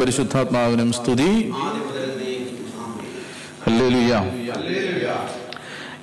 പരിശുദ്ധാത്മാവിനും 0.00 0.92
സ്തുതി. 0.92 1.30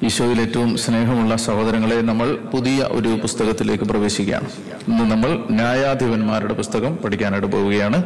ഈശോയിൽ 0.06 0.42
ഏറ്റവും 0.42 0.78
സ്നേഹമുള്ള 0.78 1.36
സഹോദരങ്ങളെ 1.36 2.02
നമ്മൾ 2.02 2.28
പുതിയ 2.54 2.80
ഒരു 2.98 3.12
പുസ്തകത്തിലേക്ക് 3.22 3.84
പ്രവേശിക്കുകയാണ്. 3.84 4.48
ഇന്ന് 4.88 5.06
നമ്മൾ 5.12 5.32
ന്യായാധിപന്മാരുടെ 5.50 6.54
പുസ്തകം 6.54 6.96
പഠിക്കാനായിട്ട് 7.04 7.50
പോവുകയാണ്. 7.52 8.00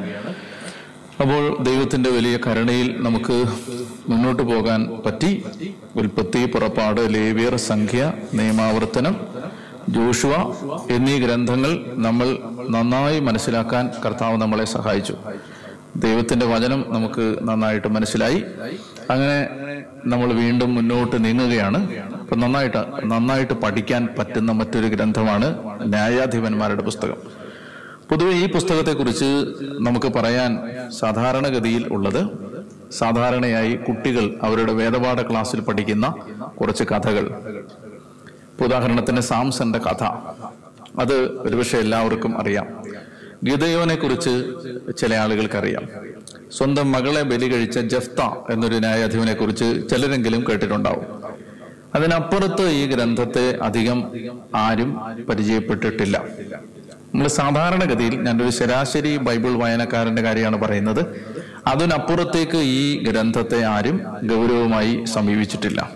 അപ്പോൾ 1.21 1.63
ദൈവത്തിന്റെ 1.63 2.09
വലിയ 2.09 2.37
കരുണയിൽ 2.47 2.95
നമുക്ക് 3.01 3.37
മുന്നോട്ട് 4.09 4.43
പോകാൻ 4.43 4.81
പറ്റി. 5.05 5.31
ഉൽപ്പത്തി 5.95 6.45
പുറപ്പാട് 6.45 7.01
ലേവിയർ 7.13 7.55
സംഖ്യ 7.55 8.13
നിയമാവർത്തനം 8.33 9.15
ജോഷുവ 9.89 10.33
എന്നീ 10.95 11.17
ഗ്രന്ഥങ്ങൾ 11.19 11.71
നമ്മൾ 12.05 12.37
നന്നായി 12.69 13.19
മനസ്സിലാക്കാൻ 13.19 13.89
കർത്താവ് 14.05 14.37
നമ്മളെ 14.37 14.65
സഹായിച്ചു. 14.65 15.15
ദൈവത്തിന്റെ 15.95 16.45
വചനം 16.45 16.85
നമുക്ക് 16.87 17.39
നന്നായിട്ട് 17.41 17.87
മനസ്സിലായി. 17.87 18.43
അങ്ങനെ 19.09 19.49
നമ്മൾ 20.05 20.33
വീണ്ടും 20.33 20.75
മുന്നോട്ട് 20.75 21.25
നീങ്ങുകയാണ്. 21.25 21.97
അപ്പൊ 21.99 22.35
നന്നായിട്ട് 22.35 22.77
നന്നായിട്ട് 23.05 23.53
പഠിക്കാൻ 23.53 24.09
പറ്റുന്ന 24.19 24.51
മറ്റൊരു 24.51 24.87
ഗ്രന്ഥമാണ് 24.87 25.55
ന്യായാധിപന്മാരുടെ 25.81 26.81
പുസ്തകം. 26.81 27.17
പൊതുവെ 28.09 28.33
ഈ 28.33 28.51
പുസ്തകത്തെക്കുറിച്ച് 28.51 29.45
നമുക്ക് 29.79 30.13
പറയാൻ 30.13 30.59
സാധാരണഗതിയിൽ 30.91 31.93
ഉള്ളത് 31.93 32.49
സാധാരണയായി 32.91 33.75
കുട്ടികൾ 33.75 34.39
അവരുടെ 34.41 34.73
വേദപാഠ 34.73 35.15
ക്ലാസ്സിൽ 35.15 35.59
പഠിക്കുന്ന 35.59 36.15
കുറച്ച് 36.61 36.83
കഥകൾ. 36.83 37.41
ഉദാഹരണത്തിന് 38.65 39.19
സാംസന്റെ 39.19 39.79
കഥ. 39.79 40.03
അത് 40.99 41.13
ഒരുപക്ഷെ 41.13 41.77
എല്ലാവർക്കും 41.77 42.41
അറിയാം. 42.41 42.88
ഗീതയോനെ 43.43 43.95
കുറിച്ച് 43.95 44.45
ചില 44.97 45.15
ആളുകൾക്കറിയാം. 45.15 45.83
സ്വന്തം 46.57 46.91
മകളെ 46.91 47.21
ബലി 47.21 47.45
കഴിച്ച 47.45 47.79
ജഫ്ത 47.79 48.21
എന്നൊരു 48.51 48.75
ന്യായാധിപനെ 48.75 49.33
കുറിച്ച് 49.33 49.81
ചിലരെങ്കിലും 49.91 50.45
കേട്ടിട്ടുണ്ടാവും. 50.49 51.05
അതിനപ്പുറത്ത് 51.95 52.69
ഈ 52.69 52.85
ഗ്രന്ഥത്തെ 52.85 53.57
അധികം 53.61 54.03
ആരും 54.55 54.99
പരിചയപ്പെട്ടിട്ടില്ല. 55.29 56.23
നമ്മൾ 57.13 57.27
സാധാരണഗതിയിൽ 57.27 58.43
ഒരു 58.43 58.49
ശരാശരി 58.49 59.17
ബൈബിൾ 59.17 59.49
വായനക്കാരന്റെ 59.49 60.21
കാര്യമാണ് 60.21 60.57
പറയുന്നത്. 60.57 61.05
അതിനപ്പുറത്തേക്ക് 61.67 62.57
ഈ 62.57 63.03
ഗ്രന്ഥത്തെ 63.03 63.63
ആരും 63.63 64.01
ഗൗരവമായി 64.23 65.05
സമീപിച്ചിട്ടില്ല. 65.05 65.91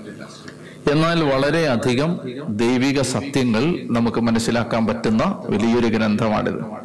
എന്നാൽ 0.91 1.23
വളരെയധികം 1.23 2.19
ദൈവിക 2.47 3.01
സത്യങ്ങൾ 3.01 3.79
നമുക്ക് 3.91 4.21
മനസ്സിലാക്കാൻ 4.21 4.87
പറ്റുന്ന 4.87 5.23
വലിയൊരു 5.49 5.87
ഗ്രന്ഥമാണിത്. 5.87 6.83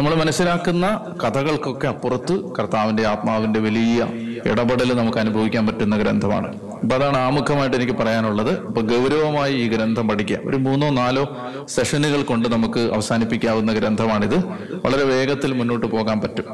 നമ്മൾ 0.00 0.14
മനസ്സിലാക്കുന്ന 0.14 1.00
കഥകൾക്കൊക്കെ 1.24 1.88
അപ്പുറത്ത് 1.88 2.52
കർത്താവിന്റെ 2.54 3.06
ആത്മാവിന്റെ 3.06 3.60
വലിയ 3.60 4.06
ഇടപെടൽ 4.50 4.96
നമുക്ക് 4.96 5.18
അനുഭവിക്കാൻ 5.18 5.66
പറ്റുന്ന 5.66 5.96
ഗ്രന്ഥമാണ്. 5.96 6.56
അപ്പൊ 6.56 6.96
അതാണ് 6.96 7.16
ആമുഖമായിട്ട് 7.16 7.76
എനിക്ക് 7.76 7.92
പറയാനുള്ളത്. 7.92 8.66
അപ്പൊ 8.66 8.82
ഗൗരവമായി 8.82 9.54
ഈ 9.54 9.68
ഗ്രന്ഥം 9.68 10.08
പഠിക്കുക. 10.08 10.38
ഒരു 10.44 10.56
മൂന്നോ 10.56 10.90
നാലോ 10.90 11.36
സെഷനുകൾ 11.68 12.22
കൊണ്ട് 12.22 12.48
നമുക്ക് 12.48 12.80
അവസാനിപ്പിക്കാവുന്ന 12.80 13.72
ഗ്രന്ഥമാണിത്. 13.72 14.38
വളരെ 14.84 15.04
വേഗത്തിൽ 15.04 15.52
മുന്നോട്ട് 15.52 15.86
പോകാൻ 15.86 16.20
പറ്റും. 16.20 16.44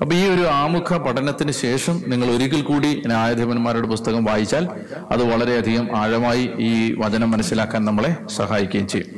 അപ്പൊ 0.00 0.16
ഈ 0.16 0.28
ഒരു 0.28 0.42
ആമുഖ 0.42 0.96
പഠനത്തിന് 0.96 1.52
ശേഷം 1.52 2.02
നിങ്ങൾ 2.06 2.26
ഒരിക്കൽ 2.26 2.62
കൂടി 2.62 3.02
ന്യായാധിപന്മാരുടെ 3.06 3.86
പുസ്തകം 3.86 4.24
വായിച്ചാൽ 4.24 4.68
അത് 5.10 5.32
വളരെയധികം 5.32 5.96
ആഴമായി 5.96 6.50
ഈ 6.58 6.94
വചനം 6.98 7.30
മനസ്സിലാക്കാൻ 7.30 7.84
നമ്മളെ 7.84 8.16
സഹായിക്കുകയും 8.36 8.88
ചെയ്യും. 8.88 9.08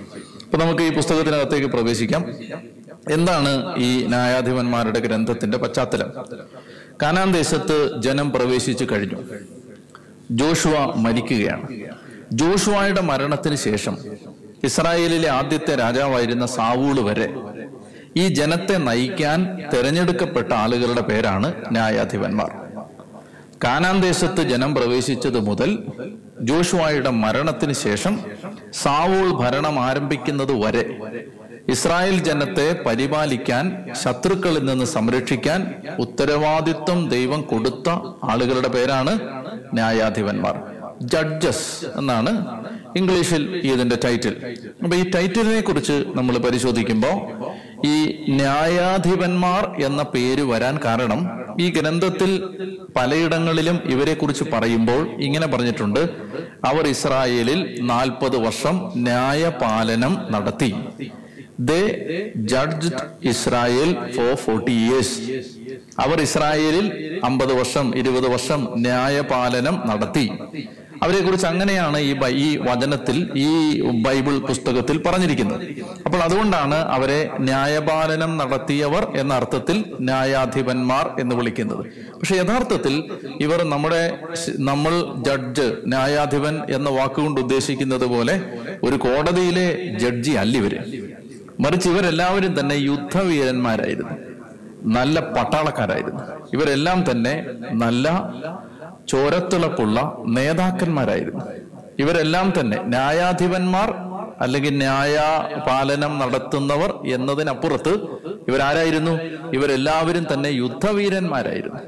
അപ്പൊ 0.44 0.66
നമുക്ക് 0.66 0.82
ഈ 0.82 0.92
പുസ്തകത്തിനകത്തേക്ക് 0.92 1.66
പ്രവേശിക്കാം. 1.66 2.24
എന്താണ് 3.10 3.76
ഈ 3.76 4.06
ന്യായാധിപന്മാരുടെ 4.06 4.98
ഗ്രന്ഥത്തിന്റെ 4.98 5.58
പശ്ചാത്തലം? 5.58 6.10
കാനാൻ 7.02 7.32
ദേശത്ത് 7.32 8.02
ജനം 8.02 8.30
പ്രവേശിച്ചു 8.30 8.86
കഴിഞ്ഞു. 8.92 9.16
ജോഷുവ 10.30 10.94
മരിക്കുകയാണ്. 10.96 11.68
ജോഷുവയുടെ 12.32 13.00
മരണത്തിന് 13.00 13.56
ശേഷം 13.56 13.98
ഇസ്രായേലിലെ 14.64 15.28
ആദ്യത്തെ 15.28 15.74
രാജാവായിരുന്ന 15.74 16.46
സാവൂൾ 16.46 17.00
വരെ 17.00 17.34
ഈ 18.16 18.28
ജനത്തെ 18.28 18.76
നയിക്കാൻ 18.76 19.58
തെരഞ്ഞെടുക്കപ്പെട്ട 19.74 20.52
ആളുകളുടെ 20.52 21.00
പേരാണ് 21.00 21.54
ന്യായാധിപന്മാർ. 21.70 22.50
കാനാൻ 23.64 24.00
ദേശത്ത് 24.00 24.42
ജനം 24.42 24.74
പ്രവേശിച്ചത് 24.74 25.40
മുതൽ 25.40 25.78
ജോഷുവായുടെ 26.40 27.10
മരണത്തിന് 27.10 27.72
ശേഷം 27.72 28.20
സാവൂൾ 28.72 29.32
ഭരണം 29.32 29.80
ആരംഭിക്കുന്നത് 29.80 30.52
വരെ 30.52 30.96
ഇസ്രായേൽ 31.68 32.18
ജനത്തെ 32.24 32.82
പരിപാലിക്കാൻ 32.86 33.84
ശത്രുക്കളിൽ 34.02 34.64
നിന്ന് 34.64 34.84
സംരക്ഷിക്കാൻ 34.84 35.74
ഉത്തരവാദിത്വം 35.98 37.08
ദൈവം 37.08 37.42
കൊടുത്ത 37.42 37.88
ആളുകളുടെ 38.22 38.68
പേരാണ് 38.68 39.12
ന്യായാധിപന്മാർ. 39.74 40.54
ജഡ്ജസ് 41.02 41.86
എന്നാണ് 41.98 42.32
ഇംഗ്ലീഷിൽ 42.96 43.54
ഇതിന്റെ 43.54 43.96
ടൈറ്റിൽ 44.04 44.34
അപ്പൊ 44.84 44.96
ഈ 44.96 45.10
ടൈറ്റിലിനെ 45.10 45.60
കുറിച്ച് 45.60 46.04
നമ്മൾ 46.14 46.38
പരിശോധിക്കുമ്പോൾ 46.38 47.16
ഈ 47.86 47.96
ന്യായാധിപന്മാർ 48.28 49.82
എന്ന 49.84 50.02
പേര് 50.02 50.42
വരാൻ 50.42 50.78
കാരണം 50.84 51.42
ഈ 51.60 51.70
ഗ്രന്ഥത്തിൽ 51.70 52.30
പലയിടങ്ങളിലും 52.96 53.80
ഇവരെ 53.84 54.14
കുറിച്ച് 54.14 54.44
പറയുമ്പോൾ 54.52 55.22
ഇങ്ങനെ 55.22 55.46
പറഞ്ഞിട്ടുണ്ട്. 55.46 56.00
അവർ 56.64 56.86
ഇസ്രായേലിൽ 56.86 57.80
നാൽപ്പത് 57.80 58.36
വർഷം 58.36 58.92
ന്യായപാലനം 58.96 60.18
നടത്തി. 60.30 60.70
They 61.68 61.80
judged 62.52 62.94
Israel 63.30 63.90
for 64.14 64.34
forty 64.42 64.74
years 64.82 65.16
അവർ 66.04 66.18
ഇസ്രായേലിൽ 66.26 66.86
അമ്പത് 67.28 67.52
വർഷം 67.58 67.86
ഇരുപത് 68.00 68.28
വർഷം 68.34 68.60
ന്യായപാലനം 68.84 69.76
നടത്തി. 69.90 70.24
അവരെ 71.04 71.20
കുറിച്ച് 71.24 71.46
അങ്ങനെയാണ് 71.50 71.98
ഈ 72.08 72.10
ഈ 72.44 72.48
വചനത്തിൽ 72.66 73.16
ഈ 73.44 73.48
ബൈബിൾ 74.04 74.34
പുസ്തകത്തിൽ 74.48 74.96
പറഞ്ഞിരിക്കുന്നത്. 75.06 75.62
അപ്പോൾ 76.06 76.20
അതുകൊണ്ടാണ് 76.26 76.78
അവരെ 76.96 77.18
ന്യായപാലനം 77.48 78.32
നടത്തിയവർ 78.40 79.04
എന്ന 79.22 79.32
അർത്ഥത്തിൽ 79.40 79.78
ന്യായാധിപന്മാർ 80.08 81.06
എന്ന് 81.22 81.36
വിളിക്കുന്നത്. 81.40 81.82
പക്ഷെ 82.18 82.36
യഥാർത്ഥത്തിൽ 82.42 82.94
ഇവർ 83.46 83.62
നമ്മുടെ 83.72 84.02
നമ്മൾ 84.70 84.94
ജഡ്ജ് 85.28 85.66
ന്യായാധിപൻ 85.94 86.56
എന്ന 86.78 86.88
വാക്കുകൊണ്ട് 86.98 87.40
ഉദ്ദേശിക്കുന്നത് 87.40 88.06
പോലെ 88.14 88.36
ഒരു 88.88 88.96
കോടതിയിലെ 89.06 89.66
ജഡ്ജി 90.04 90.34
അല്ല 90.44 90.56
ഇവർ. 90.62 90.76
മറിച്ച് 91.60 91.88
ഇവരെല്ലാവരും 91.88 92.60
തന്നെ 92.60 92.74
യുദ്ധവീരന്മാരായിരുന്നു. 92.74 94.14
നല്ല 94.84 95.20
പട്ടാളക്കാരായിരുന്നു. 95.20 96.22
ഇവരെല്ലാം 96.52 97.10
തന്നെ 97.10 97.46
നല്ല 97.72 98.06
ചോരത്തിളപ്പുള്ള 99.08 100.16
നേതാക്കന്മാരായിരുന്നു. 100.26 101.44
ഇവരെല്ലാം 101.98 102.52
തന്നെ 102.60 102.76
ന്യായാധിപന്മാർ 102.82 103.94
അല്ലെങ്കിൽ 104.40 104.78
ന്യായ 104.78 105.20
പാലനം 105.68 106.18
നടത്തുന്നവർ 106.18 106.94
എന്നതിനപ്പുറത്ത് 107.06 107.92
ഇവരാരായിരുന്നു? 108.48 109.18
ഇവരെല്ലാവരും 109.52 110.34
തന്നെ 110.34 110.48
യുദ്ധവീരന്മാരായിരുന്നു. 110.48 111.80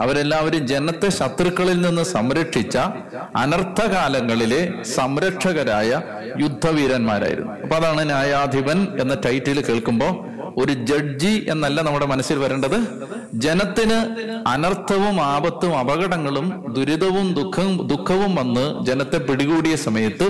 അവരെല്ലാവരും 0.00 0.66
ജനത്തെ 0.66 1.08
ശത്രുക്കളിൽ 1.08 1.80
നിന്ന് 1.80 2.02
സംരക്ഷിച്ച 2.02 2.78
അനർത്ഥകാലങ്ങളിലെ 3.36 4.82
സംരക്ഷകരായ 4.82 6.02
യുദ്ധവീരന്മാരായിരുന്നു. 6.38 7.52
അപ്പൊ 7.52 7.76
അതാണ് 7.76 8.06
ന്യായാധിപൻ 8.06 8.86
എന്ന 9.00 9.14
ടൈറ്റിൽ 9.14 9.60
കേൾക്കുമ്പോൾ 9.64 10.32
ഒരു 10.56 10.72
ജഡ്ജി 10.72 11.46
എന്നല്ല 11.48 11.80
നമ്മുടെ 11.80 12.06
മനസ്സിൽ 12.06 12.38
വരേണ്ടത്. 12.38 12.78
ജനത്തിന് 13.34 13.98
അനർത്ഥവും 14.48 15.20
ആപത്തും 15.20 15.78
അപകടങ്ങളും 15.78 16.74
ദുരിതവും 16.74 17.34
ദുഃഖവും 17.34 17.88
ദുഃഖവും 17.88 18.34
വന്ന് 18.34 18.86
ജനത്തെ 18.86 19.18
പിടികൂടിയ 19.18 19.76
സമയത്ത് 19.76 20.26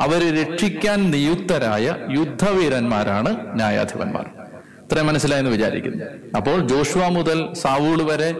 അവരെ 0.00 0.42
രക്ഷിക്കാൻ 0.42 1.10
നിയുക്തരായ 1.10 1.94
യുദ്ധവീരന്മാരാണ് 2.10 3.36
ന്യായാധിപന്മാർ. 3.54 4.45
ഇത്രയും 4.86 5.06
മനസ്സിലായെന്ന് 5.06 5.50
വിചാരിക്കുന്നു. 5.50 6.04
അപ്പോൾ 6.36 6.68
ജോഷുവ 6.68 7.08
മുതൽ 7.08 7.38
സാവൂൾ 7.62 8.02
വരെ 8.02 8.34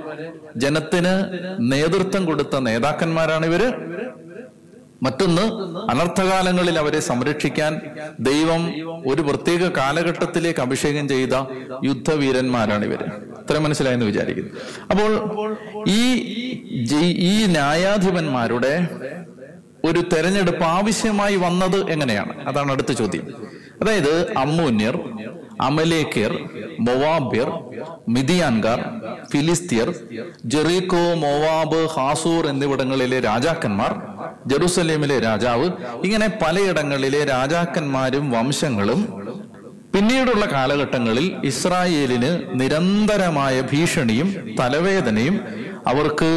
ജനത്തിന് 0.57 1.15
നേതൃത്വം 1.73 2.25
കൊടുത്ത 2.25 2.57
നേതാക്കന്മാരാണ് 2.57 3.47
ഇവർ. 3.47 3.63
മറ്റൊന്ന് 5.03 5.43
അനർത്ഥകാലങ്ങളിൽ 5.91 6.79
അവരെ 6.79 7.01
സംരക്ഷിക്കാൻ 7.01 7.81
ദൈവം 8.21 8.63
ഒരു 9.07 9.23
പ്രത്യേക 9.23 9.69
കാലഘട്ടത്തിലേക്ക് 9.77 10.61
അഭിഷേകം 10.61 11.09
ചെയ്ത 11.09 11.35
യുദ്ധവീരന്മാരാണ് 11.85 12.85
ഇവർ. 12.85 13.03
ഇത്ര 13.43 13.59
മനസ്സിലായെന്ന് 13.59 14.07
വിചാരിക്കുന്നു. 14.07 14.51
അപ്പോൾ 14.91 15.11
ഈ 15.89 16.03
ഈ 17.33 17.47
ന്യായാധിപന്മാരുടെ 17.47 18.89
ഒരു 19.85 20.01
തെരഞ്ഞെടുപ്പ് 20.13 20.65
ആവശ്യമായി 20.65 21.37
വന്നത് 21.37 21.91
എങ്ങനെയാണ്? 21.91 22.49
അതാണ് 22.49 22.73
അടുത്ത 22.73 22.93
ചോദ്യം. 22.93 23.27
അതായത് 23.83 24.33
അമ്മൂന്യർ 24.37 24.97
അമലേക്കർ 25.61 26.33
മൊവാബിർ 26.79 27.49
മിതിയാൻകാർ 28.09 28.81
ഫിലിസ്തീർ 29.33 29.89
ജെറീക്കോ 30.45 31.05
മൊവാബ് 31.15 31.81
ഹാസൂർ 31.87 32.47
എന്നിവിടങ്ങളിലെ 32.47 33.21
രാജാക്കന്മാർ 33.21 33.95
ജെറുസലേമിലെ 34.47 35.19
രാജാവ് 35.19 35.67
ഇങ്ങനെ 36.05 36.29
പലയിടങ്ങളിലെ 36.43 37.25
രാജാക്കന്മാരും 37.25 38.31
വംശങ്ങളും 38.31 39.01
പിന്നീടുള്ള 39.93 40.45
കാലഘട്ടങ്ങളിൽ 40.47 41.37
ഇസ്രായേലിന് 41.43 42.31
നിരന്തരമായ 42.55 43.61
ഭീഷണിയും 43.61 44.29
തലവേദനയും 44.61 45.37
അവർക്ക് 45.87 46.31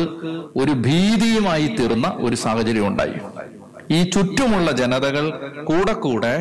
ഒരു 0.55 0.71
ഭീതിയുമായി 0.81 1.67
തീർന്ന 1.67 2.07
ഒരു 2.19 2.35
സാഹചര്യം 2.35 2.87
ഉണ്ടായി 2.87 3.17
ഈ 3.95 4.09
ചുറ്റുമുള്ള 4.13 4.71
ജനതകൾ 4.71 5.25
കൂടെ 5.69 5.93
കൂടെ 5.93 6.35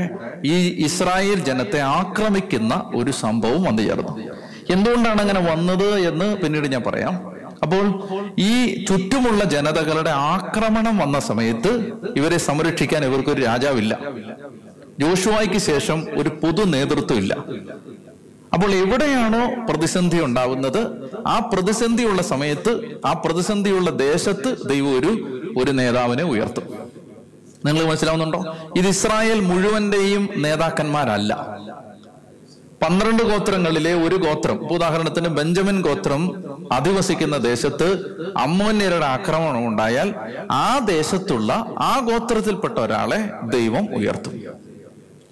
ഈ 0.45 0.57
ഇസ്രായേൽ 0.87 1.39
ജനത്തെ 1.49 1.81
ആക്രമിക്കുന്ന 1.81 2.91
ഒരു 2.95 3.11
സംഭവം 3.11 3.63
വന്നു 3.63 3.83
ചേർന്നു. 3.83 4.15
എന്തുകൊണ്ടാണ് 4.75 5.21
അങ്ങനെ 5.21 5.41
വന്നത് 5.51 5.89
എന്ന് 6.11 6.37
പിന്നീട് 6.37 6.67
ഞാൻ 6.73 6.83
പറയാം. 6.87 7.15
അപ്പോൾ 7.63 7.85
ഈ 8.39 8.85
ചുറ്റുമുള്ള 8.89 9.45
ജനതകളുടെ 9.45 10.11
ആക്രമണം 10.11 10.99
വന്ന 10.99 11.19
സമയത്ത് 11.19 11.73
ഇവരെ 12.17 12.39
സംരക്ഷിക്കാൻ 12.39 13.05
ഇവർക്കൊരു 13.05 13.41
രാജാവില്ല. 13.43 13.99
ജോഷുവായ്ക്ക് 15.01 15.59
ശേഷം 15.59 16.07
ഒരു 16.21 16.29
പൊതു 16.43 16.63
നേതൃത്വം 16.75 17.19
ഇല്ല. 17.19 17.35
അപ്പോൾ 18.55 18.71
എവിടെയാണോ 18.75 19.43
പ്രതിസന്ധി 19.69 20.21
ഉണ്ടാവുന്നത് 20.25 20.81
ആ 21.27 21.51
പ്രതിസന്ധിയുള്ള 21.53 22.23
സമയത്ത് 22.23 22.73
ആ 23.07 23.13
പ്രതിസന്ധിയുള്ള 23.25 23.91
ദേശത്ത് 23.91 24.53
ദൈവം 24.69 24.99
ഒരു 24.99 25.13
ഒരു 25.61 25.71
നേതാവിനെ 25.71 26.25
ഉയർത്തും. 26.25 26.67
നിങ്ങൾ 27.65 27.85
മനസ്സിലാവുന്നുണ്ടോ? 27.85 28.57
ഇത് 28.77 28.87
ഇസ്രായേൽ 28.87 29.41
മുഴുവന്റെയും 29.41 30.29
നേതാക്കന്മാരല്ല. 30.37 31.59
പന്ത്രണ്ട് 32.83 33.23
ഗോത്രങ്ങളിലെ 33.23 33.95
ഒരു 33.95 34.17
ഗോത്രം 34.17 34.73
ഉദാഹരണത്തിന് 34.73 35.29
ബെഞ്ചമിൻ 35.29 35.83
ഗോത്രം 35.83 36.45
അധിവസിക്കുന്ന 36.73 37.37
ദേശത്ത് 37.37 37.89
അമ്മോന്യരുടെ 38.37 39.05
ആക്രമണം 39.05 39.69
ഉണ്ടായാൽ 39.69 40.15
ആ 40.51 40.79
ദേശത്തുള്ള 40.79 41.53
ആ 41.79 41.99
ഗോത്രത്തിൽപ്പെട്ട 41.99 42.79
ഒരാളെ 42.79 43.31
ദൈവം 43.45 43.95
ഉയർത്തും. 43.95 44.33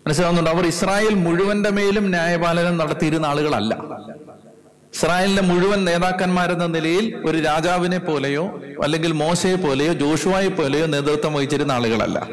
മനസ്സിലാവുന്നുണ്ട്? 0.06 0.50
അവർ 0.50 0.67
ഇസ്രായേൽ 0.67 1.14
മുഴുവന്റെ 1.14 1.70
മേലും 1.70 2.11
ന്യായപാലനം 2.11 2.76
നടത്തിയിരുന്ന 2.76 3.26
ആളുകളല്ല. 3.26 3.75
ഇസ്രായേലിന്റെ 4.96 5.43
മുഴുവൻ 5.43 5.84
നേതാക്കന്മാരെന്ന 5.84 6.66
നിലയിൽ 6.66 7.22
ഒരു 7.26 7.38
രാജാവിനെ 7.38 7.98
പോലെയോ 7.98 8.60
അല്ലെങ്കിൽ 8.82 9.12
മോശയെ 9.12 9.54
പോലെയോ 9.54 9.93
ജോഷുവായെ 9.93 10.48
പോലെയോ 10.48 10.87
നേതൃത്വം 10.87 11.34
വഹിച്ചിരുന്ന 11.34 11.72
ആളുകളല്ല. 11.72 12.28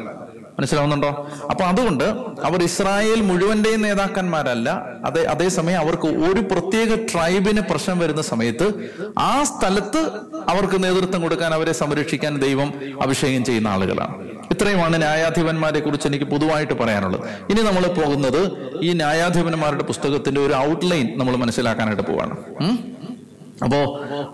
മനസ്സിലാവുന്നുണ്ടോ? 0.58 1.28
അപ്പൊ 1.50 1.64
അതുകൊണ്ട് 1.64 2.04
അവർ 2.44 2.62
ഇസ്രായേൽ 2.62 3.20
മുഴുവന്റെയും 3.20 3.82
നേതാക്കന്മാരല്ല. 3.82 4.86
അതേ 5.04 5.24
അതേസമയം 5.24 5.80
അവർക്ക് 5.80 6.06
ഒരു 6.06 6.40
പ്രത്യേക 6.40 6.94
ട്രൈബിന് 6.94 7.60
പ്രശ്നം 7.60 7.98
വരുന്ന 7.98 8.22
സമയത്ത് 8.22 8.90
ആ 9.18 9.42
സ്ഥലത്ത് 9.42 10.10
അവർക്ക് 10.48 10.84
നേതൃത്വം 10.84 11.22
കൊടുക്കാൻ 11.22 11.54
അവരെ 11.54 11.72
സംരക്ഷിക്കാൻ 11.72 12.38
ദൈവം 12.38 12.72
അഭിഷേകം 13.02 13.44
ചെയ്യുന്ന 13.44 13.68
ആളുകളാണ്. 13.68 14.33
ഇത്രയുമാണ് 14.50 14.96
ന്യായാധിപന്മാരെ 14.96 15.80
കുറിച്ച് 15.80 16.06
എനിക്ക് 16.06 16.24
പൊതുവായിട്ട് 16.24 16.74
പറയാനുള്ളത് 16.74 17.22
ഇനി 17.50 17.60
നമ്മൾ 17.60 17.86
പോകുന്നത് 17.92 18.40
ഈ 18.82 18.92
ന്യായാധിപന്മാരുടെ 18.92 19.82
പുസ്തകത്തിന്റെ 19.82 20.40
ഒരു 20.40 20.54
ഔട്ട്ലൈൻ 20.64 21.06
നമ്മൾ 21.16 21.36
മനസ്സിലാക്കാനായിട്ട് 21.36 22.02
പോവാണ്? 22.02 22.34
അപ്പോ 23.62 23.78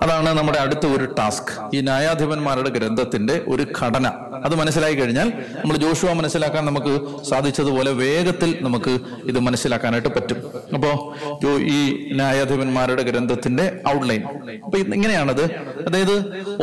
അതാണ് 0.02 0.38
നമ്മുടെ 0.38 0.58
അടുത്ത 0.58 0.86
ഒരു 0.86 1.04
ടാസ്ക്. 1.18 1.76
ഈ 1.76 1.80
ന്യായാധിപന്മാരുടെ 1.80 2.68
ഗ്രന്ഥത്തിന്റെ 2.68 3.44
ഒരു 3.48 3.66
ഘടന. 3.80 4.06
അത് 4.44 4.54
മനസ്സിലായി 4.54 4.94
കഴിഞ്ഞാൽ 4.94 5.28
നമ്മൾ 5.28 5.76
ജോഷുവ 5.76 6.12
മനസ്സിലാക്കാൻ 6.12 6.66
നമുക്ക് 6.66 6.92
സാധിച്ചതുപോലെ 7.24 7.90
വേഗത്തിൽ 7.92 8.58
നമുക്ക് 8.60 8.98
ഇത് 9.24 9.38
മനസ്സിലാക്കാനായിട്ട് 9.38 10.08
പറ്റും. 10.08 10.38
അപ്പോ 10.74 11.14
ഈ 11.58 11.80
ന്യായാധിപന്മാരുടെ 12.12 13.02
ഗ്രന്ഥത്തിന്റെ 13.02 13.80
ഔട്ട്ലൈൻ 13.88 14.22
അപ്പൊ 14.64 14.78
ഇങ്ങനെയാണത്. 14.78 15.44
അതായത് 15.86 16.14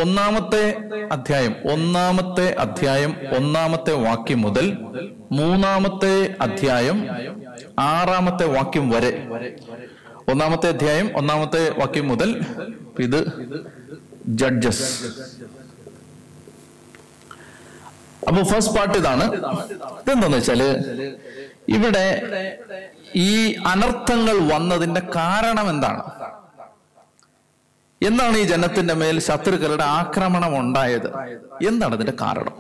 ഒന്നാമത്തെ 0.02 0.64
അധ്യായം 1.12 1.56
ഒന്നാമത്തെ 1.72 2.56
അധ്യായം 2.60 3.16
ഒന്നാമത്തെ 3.38 3.94
വാക്യം 3.94 4.42
മുതൽ 4.42 4.78
മൂന്നാമത്തെ 5.32 6.36
അധ്യായം 6.42 7.08
ആറാമത്തെ 7.80 8.46
വാക്യം 8.46 8.90
വരെ 8.90 9.12
ഒന്നാമത്തെ 10.32 10.68
അധ്യായം 10.74 11.08
ഒന്നാമത്തെ 11.18 11.62
വാക്യം 11.80 12.08
മുതൽ 12.08 12.30
ഇത് 13.06 13.20
ജഡ്ജസ്. 14.40 14.88
അപ്പൊ 18.28 18.42
ഫസ്റ്റ് 18.44 18.74
പാർട്ട് 18.78 18.98
ഇതാണ്. 18.98 19.26
ഇതെന്താന്ന് 20.02 20.38
വെച്ചാൽ 20.38 20.62
ഇവിടെ 21.78 22.06
ഈ 23.16 23.54
അനർത്ഥങ്ങൾ 23.72 24.38
വന്നതിന്റെ 24.54 25.02
കാരണം 25.16 25.70
എന്താണ്? 25.70 26.04
എന്താണ് 28.02 28.38
ഈ 28.38 28.44
ജനത്തിന്റെ 28.44 28.94
മേൽ 28.94 29.20
ശത്രുക്കളുടെ 29.28 29.84
ആക്രമണം 30.00 30.60
ഉണ്ടായത്? 30.60 31.10
എന്താണ് 31.68 31.94
അതിന്റെ 31.96 32.14
കാരണം? 32.22 32.56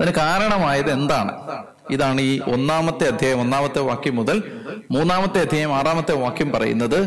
അതിന് 0.00 0.14
കാരണമായത് 0.14 0.90
എന്താണ്? 0.90 1.32
ഇതാണ് 1.90 2.20
ഈ 2.20 2.40
ഒന്നാമത്തെ 2.52 3.04
അധ്യായം 3.04 3.40
ഒന്നാമത്തെ 3.40 3.80
വാക്യം 3.80 4.16
മുതൽ 4.16 4.42
മൂന്നാമത്തെ 4.90 5.38
അധ്യായം 5.40 5.74
ആറാമത്തെ 5.74 6.14
വാക്യം 6.14 6.52
പറയുന്നത്. 6.52 6.98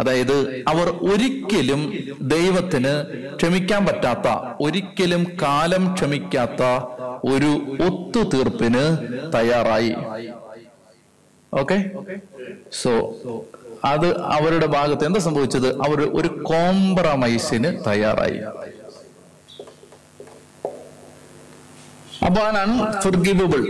അതായത് 0.00 0.64
അവർ 0.68 0.88
ഒരിക്കലും 1.12 1.80
ദൈവത്തിന് 2.20 2.92
ക്ഷമിക്കാൻ 3.36 3.86
പറ്റാത്ത 3.86 4.28
ഒരിക്കലും 4.60 5.24
കാലം 5.42 5.94
ക്ഷമിക്കാത്ത 5.94 6.62
ഒരു 7.32 7.52
ഒത്തുതീർപ്പിന് 7.86 8.84
തയ്യാറായി. 9.34 9.94
ഓക്കെ 11.52 11.84
സോ 12.72 12.92
അത് 13.84 14.08
അവരുടെ 14.20 14.66
ഭാഗത്ത് 14.66 15.04
എന്താ 15.06 15.20
സംഭവിച്ചത്? 15.20 15.68
അവർ 15.86 15.98
ഒരു 16.18 16.28
കോംപ്രമൈസിന് 16.28 17.70
തയ്യാറായി. 17.86 18.40
അപ്പൊ 22.24 22.42
അൺഫർഗിവബിൾ 22.42 23.60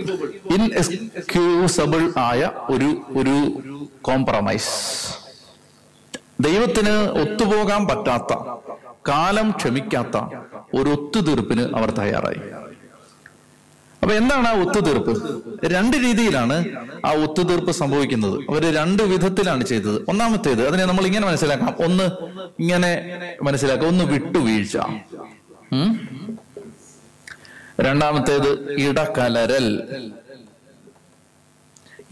ഇൻഎക്സ്ക്യൂസബിൾ 0.54 2.12
ആയ 2.18 2.50
ഒരു 2.70 3.02
ഒരു 3.18 3.34
കോംപ്രമൈസ് 4.02 4.70
ദൈവത്തിന് 6.40 6.90
ഒത്തുപോകാൻ 6.90 7.86
പറ്റാത്ത 7.86 8.34
കാലം 9.08 9.50
ക്ഷമിക്കാത്ത 9.50 10.16
ഒരു 10.80 10.90
ഒത്തുതീർപ്പിന് 10.90 11.60
അവർ 11.60 11.90
തയ്യാറായി. 11.90 12.40
അപ്പൊ 14.02 14.14
എന്താണ് 14.16 14.48
ആ 14.48 14.52
ഒത്തുതീർപ്പ്? 14.60 15.12
രണ്ട് 15.66 15.96
രീതിയിലാണ് 15.96 16.66
ആ 17.06 17.12
ഒത്തുതീർപ്പ് 17.12 17.70
സംഭവിക്കുന്നത്. 17.70 18.40
അവർ 18.40 18.74
രണ്ട് 18.74 19.02
വിധത്തിലാണ് 19.02 19.64
ചെയ്തത്. 19.64 20.04
ഒന്നാമത്തേത് 20.08 20.68
അതിനെ 20.68 20.84
നമ്മൾ 20.84 21.06
ഇങ്ങനെ 21.06 21.26
മനസ്സിലാക്കാം. 21.26 21.74
ഒന്ന് 21.84 22.04
ഇങ്ങനെ 22.60 23.16
മനസ്സിലാക്കാം. 23.42 23.88
ഒന്ന് 23.88 24.04
വിട്ടുവീഴ്ച. 24.04 24.76
രണ്ടാമത്തേത് 27.78 28.50
ഇടകലരൽ. 28.84 29.66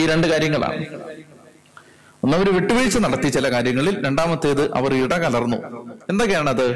ഈ 0.00 0.06
രണ്ട് 0.06 0.26
കാര്യങ്ങളാണ്. 0.26 0.80
ഒന്ന് 2.23 2.37
അവർ 2.37 2.49
വിട്ടുവീഴ്ച 2.56 2.99
നടത്തി 3.04 3.28
ചില 3.28 3.50
കാര്യങ്ങളിൽ 3.52 4.04
രണ്ടാമത്തേത് 4.06 4.75
അവർ 4.78 4.94
ഇടകലർന്നു. 4.94 5.59
എന്തൊക്കെയാണത്? 6.11 6.66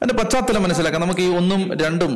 അതിന്റെ 0.00 0.14
പശ്ചാത്തലം 0.20 0.62
മനസ്സിലാക്കാം. 0.62 1.00
നമുക്ക് 1.00 1.20
ഈ 1.20 1.36
ഒന്നും 1.36 1.60
രണ്ടും 1.82 2.12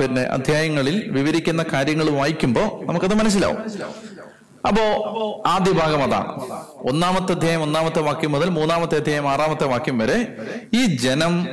പിന്നെ 0.00 0.22
അധ്യായങ്ങളിൽ 0.36 0.96
വിവരിക്കുന്ന 1.10 1.62
കാര്യങ്ങൾ 1.72 2.10
വായിക്കുമ്പോൾ 2.10 2.68
നമുക്കത് 2.88 3.14
മനസ്സിലാവും. 3.14 3.60
അപ്പോ 4.68 4.84
ആദ്യ 5.46 5.72
ഭാഗം 5.72 6.02
അതാണ് 6.02 6.32
ഒന്നാമത്തെ 6.88 7.32
അധ്യായം 7.32 7.62
ഒന്നാമത്തെ 7.62 8.00
വാക്യം 8.00 8.32
മുതൽ 8.32 8.48
മൂന്നാമത്തെ 8.48 8.96
അധ്യായം 8.96 9.28
ആറാമത്തെ 9.28 9.64
വാക്യം 9.64 9.98
വരെ 9.98 10.36
ഈ 10.74 10.84
ജനം 10.96 11.48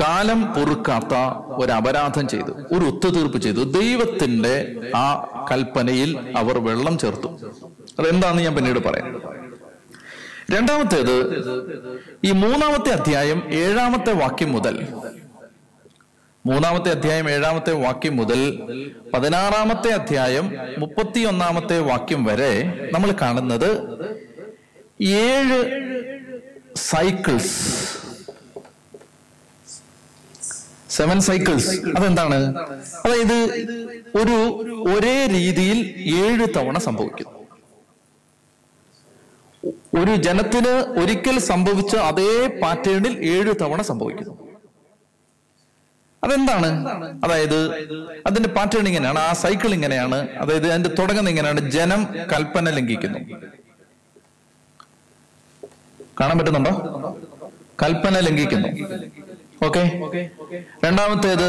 കാലം 0.00 0.54
പൊറുക്കാത്ത 0.54 1.14
ഒരു 1.48 1.72
അപരാധം 1.72 2.28
ചെയ്തു 2.28 2.52
ഒരു 2.74 2.84
ഒത്തുതീർപ്പ് 2.84 3.38
ചെയ്തു. 3.38 3.60
ദൈവത്തിന്റെ 3.60 4.76
ആ 4.96 5.06
കൽപ്പനയിൽ 5.50 6.18
അവർ 6.36 6.58
വെള്ളം 6.58 6.98
ചേർത്തു. 6.98 7.28
അതെന്താന്ന് 7.98 8.42
ഞാൻ 8.42 8.54
പിന്നീട് 8.54 8.78
പറയാം. 8.78 9.22
രണ്ടാമത്തേത് 10.50 11.14
ഈ 12.24 12.30
മൂന്നാമത്തെ 12.32 12.90
അധ്യായം 12.90 13.42
ഏഴാമത്തെ 13.54 14.12
വാക്യം 14.12 14.52
മുതൽ 14.52 14.86
മൂന്നാമത്തെ 16.46 16.90
അധ്യായം 16.90 17.30
ഏഴാമത്തെ 17.30 17.72
വാക്യം 17.72 18.16
മുതൽ 18.16 18.40
പതിനാറാമത്തെ 19.14 19.88
അധ്യായം 19.88 20.56
മുപ്പത്തിയൊന്നാമത്തെ 20.78 21.78
വാക്യം 21.78 22.24
വരെ 22.24 22.52
നമ്മൾ 22.92 23.14
കാണുന്നത് 23.20 23.68
ഏഴ് 25.02 25.58
സൈക്കിൾസ്. 26.76 27.52
Seven 30.90 31.20
cycles. 31.20 31.70
അതെന്താണ്? 31.96 32.56
അതായത് 33.04 33.38
ഒരു 34.14 34.36
ഒരേ 34.96 35.26
രീതിയിൽ 35.26 35.78
ഏഴ് 36.24 36.46
തവണ 36.56 36.78
സംഭവിക്കുന്നു. 36.78 37.32
ഒരു 40.00 40.16
ജനത്തിന് 40.16 41.00
ഒരിക്കൽ 41.02 41.38
സംഭവിച്ച 41.38 41.96
അതേ 41.96 42.46
പാറ്റേണിൽ 42.62 43.18
ഏഴ് 43.30 43.54
തവണ 43.60 43.82
സംഭവിക്കുന്നു. 43.82 44.41
അതെന്താണ്? 46.24 46.68
അതായത് 47.24 47.58
അതിന്റെ 48.26 48.48
പാറ്റേൺ 48.48 48.86
ഇങ്ങനെയാണ് 48.86 49.18
ആ 49.18 49.32
സൈക്കിൾ 49.32 49.74
ഇങ്ങനെയാണ് 49.74 50.14
അതായത് 50.14 50.66
അതിന്റെ 50.66 50.90
തുടങ്ങുന്ന 50.98 51.30
ഇങ്ങനെയാണ് 51.30 51.70
ജനം 51.70 52.04
കൽപ്പന 52.32 52.70
ലംഘിക്കുന്നു. 52.70 53.18
കാണാൻ 56.20 56.38
പറ്റുന്നുണ്ടോ? 56.38 56.72
കൽപ്പന 57.82 58.20
ലംഘിക്കുന്നു. 58.20 58.68
ഓക്കെ? 59.66 60.30
രണ്ടാമത്തേത് 60.84 61.48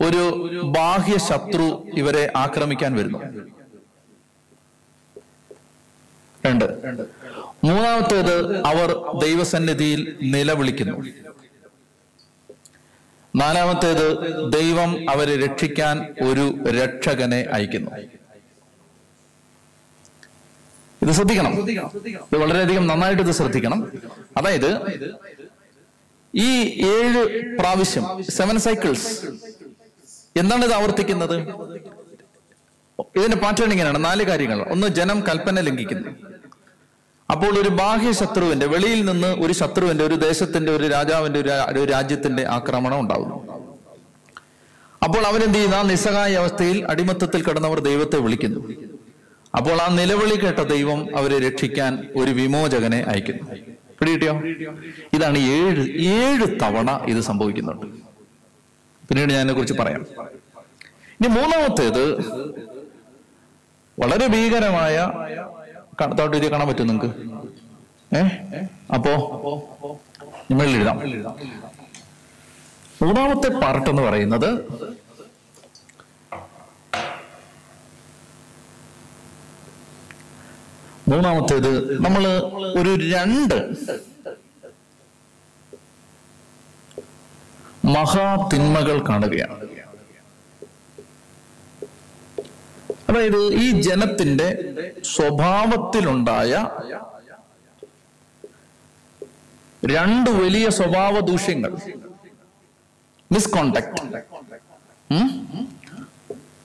ഒരു 0.00 0.22
ബാഹ്യ 0.64 1.18
ശത്രു 1.18 1.86
ഇവരെ 1.94 2.32
ആക്രമിക്കാൻ 2.36 2.94
വരുന്നു. 2.94 3.18
രണ്ട്. 6.46 6.64
മൂന്നാമത്തേത് 7.64 8.66
അവർ 8.66 8.88
ദൈവസന്നിധിയിൽ 9.22 10.16
നിലവിളിക്കുന്നു. 10.22 11.04
നാലാമത്തേത് 13.36 14.06
ദൈവം 14.52 15.10
അവരെ 15.10 15.46
രക്ഷിക്കാൻ 15.46 16.14
ഒരു 16.24 16.70
രക്ഷകനെ 16.70 17.46
അയക്കുന്നു. 17.52 17.90
ഇത് 21.02 21.12
ശ്രദ്ധിക്കണം. 21.12 21.70
ഇത് 21.70 22.36
വളരെയധികം 22.36 22.86
നന്നായിട്ട് 22.86 23.22
ഇത് 23.22 23.30
ശ്രദ്ധിക്കണം. 23.30 23.92
അതായത് 24.36 24.70
ഈ 26.34 26.62
ഏഴ് 26.86 27.42
പ്രാവശ്യം 27.58 28.24
സെവൻ 28.30 28.58
സൈക്കിൾസ് 28.58 29.24
എന്താണ് 30.36 30.64
ഇത് 30.64 30.74
ആവർത്തിക്കുന്നത്? 30.74 31.36
ഇതിന്റെ 33.16 33.36
പാറ്റേൺ 33.36 33.72
ഇങ്ങനെയാണ്. 33.72 34.04
നാല് 34.04 34.22
കാര്യങ്ങൾ. 34.22 34.62
ഒന്ന് 34.62 34.86
ജനം 34.86 35.20
കൽപ്പന 35.20 35.60
ലംഘിക്കുന്നു. 35.60 36.29
അപ്പോൾ 37.30 37.60
ഒരു 37.60 37.68
ബാഹ്യ 37.68 38.12
ശത്രുവിന്റെ 38.12 38.66
വെളിയിൽ 38.66 39.04
നിന്ന് 39.04 39.28
ഒരു 39.28 39.52
ശത്രുവിന്റെ 39.52 40.04
ഒരു 40.04 40.14
ദേശത്തിന്റെ 40.14 40.72
ഒരു 40.76 40.86
രാജാവിന്റെ 40.86 41.40
ഒരു 41.72 41.84
രാജ്യത്തിന്റെ 41.84 42.46
ആക്രമണം 42.46 43.00
ഉണ്ടാകുന്നു 43.00 43.36
അപ്പോൾ 45.04 45.26
അവരെന്ത് 45.26 45.54
ചെയ്യുന്ന? 45.54 45.74
ആ 45.74 45.82
നിസ്സഹായ 45.82 46.32
അവസ്ഥയിൽ 46.34 46.86
അടിമത്തത്തിൽ 46.90 47.42
കിടന്നവർ 47.42 47.78
ദൈവത്തെ 47.80 48.18
വിളിക്കുന്നു. 48.18 48.60
അപ്പോൾ 49.56 49.76
ആ 49.82 49.94
നിലവിളി 49.94 50.34
കേട്ട 50.34 50.58
ദൈവം 50.58 51.16
അവരെ 51.16 51.38
രക്ഷിക്കാൻ 51.48 51.92
ഒരു 52.16 52.30
വിമോചകനെ 52.30 53.04
അയക്കുന്നു. 53.08 53.44
പിടികിട്ടിയോ? 54.00 54.34
ഇതാണ് 55.12 55.38
ഏഴ് 55.38 55.82
ഏഴ് 56.16 56.60
തവണ 56.62 56.90
ഇത് 57.08 57.20
സംഭവിക്കുന്നുണ്ട്. 57.20 57.86
പിന്നീട് 59.08 59.32
ഞാൻ 59.32 59.54
കുറിച്ച് 59.54 59.74
പറയാം. 59.74 60.02
ഇനി 61.20 61.28
മൂന്നാമത്തേത് 61.28 62.04
വളരെ 63.98 64.26
ഭീകരമായ 64.26 64.96
താട്ട് 66.00 66.36
ഇത് 66.36 66.50
കാണാൻ 66.50 66.68
പറ്റും 66.68 66.86
നിങ്ങൾക്ക്? 66.86 67.10
ഏ? 68.16 68.20
അപ്പോ? 68.94 69.12
എഴുതാം 70.76 70.98
മൂന്നാമത്തെ 73.02 73.48
പാർട്ട് 73.48 73.90
എന്ന് 73.90 74.02
പറയുന്നത് 74.02 74.48
മൂന്നാമത്തേത് 81.08 81.70
നമ്മൾ 82.00 82.24
ഒരു 82.78 83.14
രണ്ട് 83.14 83.56
മഹാതിന്മകൾ 87.84 89.04
കാണുകയാണ്. 89.08 89.56
അതായത് 93.10 93.40
ഈ 93.60 93.80
ജനത്തിന്റെ 93.80 94.48
സ്വഭാവത്തിലുണ്ടായ 95.10 96.52
രണ്ട് 99.82 100.30
വലിയ 100.40 100.68
സ്വഭാവ 100.70 101.20
ദൂഷ്യങ്ങൾ 101.28 101.72
മിസ്കോണ്ടാക്ട് 103.30 104.02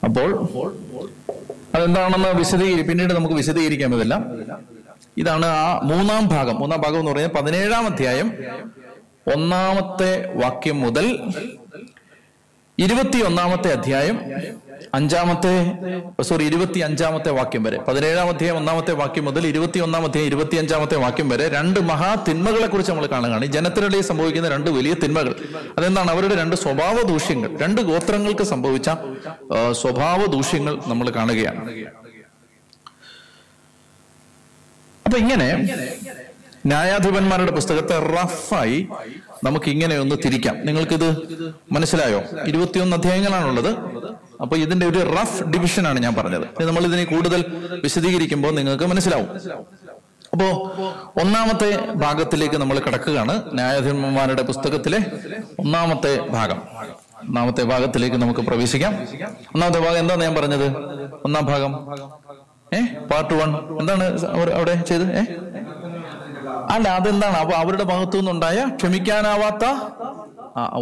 അപ്പോൾ 0.03 0.29
അതെന്താണെന്ന് 1.75 2.29
വിശദീകരി 2.39 2.81
പിന്നീട് 2.81 3.13
നമുക്ക് 3.13 3.35
വിശദീകരിക്കാം 3.35 3.95
ഇതെല്ലാം. 3.95 4.21
ഇതാണ് 5.17 5.45
ആ 5.55 5.65
മൂന്നാം 5.83 6.23
ഭാഗം. 6.27 6.55
മൂന്നാം 6.59 6.81
ഭാഗം 6.81 6.99
എന്ന് 6.99 7.11
പറയുന്നത് 7.11 7.37
പതിനേഴാം 7.37 7.85
അധ്യായം 7.85 8.27
ഒന്നാമത്തെ 9.33 10.11
വാക്യം 10.35 10.81
മുതൽ 10.81 11.05
ഇരുപത്തി 12.77 13.17
ഒന്നാമത്തെ 13.21 13.69
അധ്യായം 13.71 14.17
അഞ്ചാമത്തെ 14.93 15.53
സോറി 16.23 16.43
ഇരുപത്തി 16.43 16.79
അഞ്ചാമത്തെ 16.79 17.31
വാക്യം 17.31 17.63
വരെ. 17.63 17.77
പതിനേഴാം 17.77 18.27
അധ്യായം 18.27 18.57
ഒന്നാമത്തെ 18.57 18.93
വാക്യം 18.93 19.25
മുതൽ 19.25 19.47
ഇരുപത്തി 19.47 19.79
ഒന്നാം 19.79 20.03
അധ്യായം 20.03 20.27
ഇരുപത്തി 20.27 20.55
അഞ്ചാമത്തെ 20.55 20.95
വാക്യം 20.95 21.29
വരെ 21.29 21.49
രണ്ട് 21.49 21.79
മഹാ 21.79 22.09
തിന്മകളെ 22.27 22.67
കുറിച്ച് 22.67 22.91
നമ്മൾ 22.91 23.05
കാണുകയാണ്. 23.05 23.45
ഈ 23.45 23.47
ജനത്തിനിടയിൽ 23.47 24.01
സംഭവിക്കുന്ന 24.01 24.49
രണ്ട് 24.49 24.69
വലിയ 24.71 24.93
തിന്മകൾ. 25.03 25.35
അതെന്താണ്? 25.77 26.11
അവരുടെ 26.11 26.35
രണ്ട് 26.35 26.55
സ്വഭാവ 26.55 27.01
ദൂഷ്യങ്ങൾ. 27.01 27.57
രണ്ട് 27.61 27.81
ഗോത്രങ്ങൾക്ക് 27.81 28.43
സംഭവിച്ച 28.43 28.89
സ്വഭാവ 29.71 30.25
ദൂഷ്യങ്ങൾ 30.25 30.79
നമ്മൾ 30.87 31.09
കാണുകയാണ്. 31.09 31.63
അപ്പൊ 35.05 35.17
ഇങ്ങനെ 35.17 35.47
ന്യായാധിപന്മാരുടെ 36.65 37.51
പുസ്തകത്തെ 37.51 37.97
റഫായി 37.99 38.87
നമുക്ക് 39.43 39.69
ഇങ്ങനെ 39.69 39.97
ഒന്ന് 39.99 40.15
തിരിക്കാം. 40.15 40.65
നിങ്ങൾക്കിത് 40.65 41.15
മനസ്സിലായോ? 41.71 42.21
ഇരുപത്തിയൊന്ന് 42.47 42.97
അധ്യായങ്ങളാണുള്ളത്. 42.97 43.69
അപ്പൊ 44.41 44.57
ഇതിന്റെ 44.57 44.85
ഒരു 44.85 45.15
റഫ് 45.21 45.43
ഡിവിഷനാണ് 45.43 45.99
ഞാൻ 45.99 46.15
പറഞ്ഞത്. 46.15 46.63
നമ്മൾ 46.63 46.81
ഇതിനെ 46.83 47.03
കൂടുതൽ 47.03 47.45
വിശദീകരിക്കുമ്പോൾ 47.83 48.51
നിങ്ങൾക്ക് 48.55 48.83
മനസ്സിലാവും. 48.83 49.27
അപ്പോ 50.33 50.73
ഒന്നാമത്തെ 51.21 51.85
ഭാഗത്തിലേക്ക് 51.95 52.55
നമ്മൾ 52.55 52.79
കിടക്കുകയാണ്. 52.79 53.41
ന്യായാധിപന്മാരുടെ 53.53 54.41
പുസ്തകത്തിലെ 54.41 54.99
ഒന്നാമത്തെ 55.59 56.19
ഭാഗം. 56.19 56.61
ഒന്നാമത്തെ 57.27 57.63
ഭാഗത്തിലേക്ക് 57.63 58.15
നമുക്ക് 58.15 58.39
പ്രവേശിക്കാം. 58.39 58.93
ഒന്നാമത്തെ 59.55 59.79
ഭാഗം 59.79 59.97
എന്താണ് 59.97 60.23
ഞാൻ 60.23 60.35
പറഞ്ഞത്? 60.35 60.71
ഒന്നാം 61.25 61.45
ഭാഗം. 61.45 61.95
ഏ? 62.75 62.81
പാർട്ട് 63.11 63.33
വൺ 63.33 63.79
എന്താണ് 63.79 64.25
അവിടെ 64.51 64.75
ചെയ്ത് 64.81 65.17
ഏ? 65.17 65.23
അല്ല 66.69 66.87
അതെന്താണ്? 66.87 67.37
അപ്പൊ 67.37 67.55
അവരുടെ 67.55 67.83
ഭാഗത്തു 67.83 68.17
നിന്നുണ്ടായ 68.17 68.65
ക്ഷമിക്കാനാവാത്ത 68.75 69.65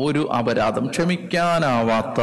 ഒരു 0.06 0.30
അപരാധം. 0.32 0.88
ക്ഷമിക്കാനാവാത്ത. 0.88 2.22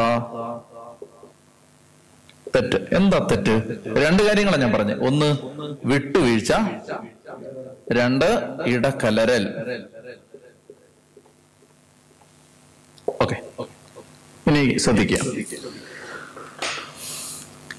തെറ്റ്. 2.56 2.94
എന്താ 2.96 3.18
തെറ്റ്? 3.30 3.54
രണ്ട് 4.06 4.22
കാര്യങ്ങളാണ് 4.22 4.62
ഞാൻ 4.62 4.72
പറഞ്ഞത് 4.72 5.06
ഒന്ന് 5.06 5.36
വിട്ടുവീഴ്ച. 5.84 6.52
രണ്ട് 7.92 8.26
ഇടകലരൽ. 8.66 9.44
ഓക്കെ. 13.22 13.36
ഇനി 14.50 14.78
ശ്രദ്ധിക്കുക 14.78 15.18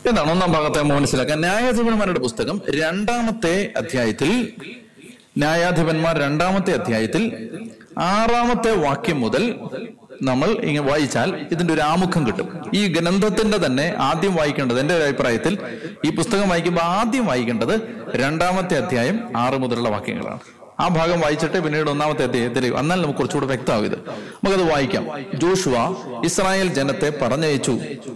എന്താണ്? 0.09 0.31
ഒന്നാം 0.31 0.51
ഭാഗത്തെ 0.51 0.81
മനസ്സിലാക്കാൻ. 0.81 1.39
ന്യായാധിപന്മാരുടെ 1.39 2.19
പുസ്തകം 2.19 2.61
രണ്ടാമത്തെ 2.69 3.73
അധ്യായത്തിൽ 3.77 4.31
ന്യായാധിപന്മാർ 5.37 6.17
രണ്ടാമത്തെ 6.17 6.73
അധ്യായത്തിൽ 6.73 7.23
ആറാമത്തെ 7.97 8.71
വാക്യം 8.75 9.21
മുതൽ 9.21 9.55
നമ്മൾ 10.21 10.49
ഇങ്ങനെ 10.49 10.87
വായിച്ചാൽ 10.87 11.47
ഇതിന്റെ 11.51 11.73
ഒരു 11.73 11.81
ആമുഖം 11.81 12.27
കിട്ടും. 12.27 12.49
ഈ 12.73 12.87
ഗ്രന്ഥത്തിന്റെ 12.87 13.65
തന്നെ 13.65 13.95
ആദ്യം 13.99 14.35
വായിക്കേണ്ടത് 14.35 14.79
എന്റെ 14.79 14.95
ഒരു 14.95 15.03
അഭിപ്രായത്തിൽ 15.03 15.57
ഈ 16.05 16.09
പുസ്തകം 16.09 16.49
വായിക്കുമ്പോൾ 16.49 16.81
ആദ്യം 16.81 17.25
വായിക്കേണ്ടത് 17.25 17.75
രണ്ടാമത്തെ 18.15 18.77
അധ്യായം 18.77 19.37
ആറ് 19.37 19.53
മുതലുള്ള 19.53 19.89
വാക്യങ്ങളാണ്. 19.89 20.39
ആ 20.81 20.87
ഭാഗം 20.87 21.19
വായിച്ചിട്ട് 21.19 21.63
പിന്നീട് 21.63 21.89
ഒന്നാമത്തെ 21.89 22.23
അദ്ദേഹത്തിൽ 22.23 22.65
എന്നാൽ 22.65 23.01
നമുക്ക് 23.01 23.19
കുറച്ചുകൂടെ 23.19 23.45
വ്യക്തമാവും 23.45 23.85
ഇത്. 23.85 23.95
നമുക്കത് 23.95 24.71
വായിക്കാം. 24.71 25.07
ജോഷുവ 25.33 25.95
ഇസ്രായേൽ 26.25 26.67
ജനത്തെ 26.67 27.13
പറഞ്ഞയച്ചു. 27.21 27.71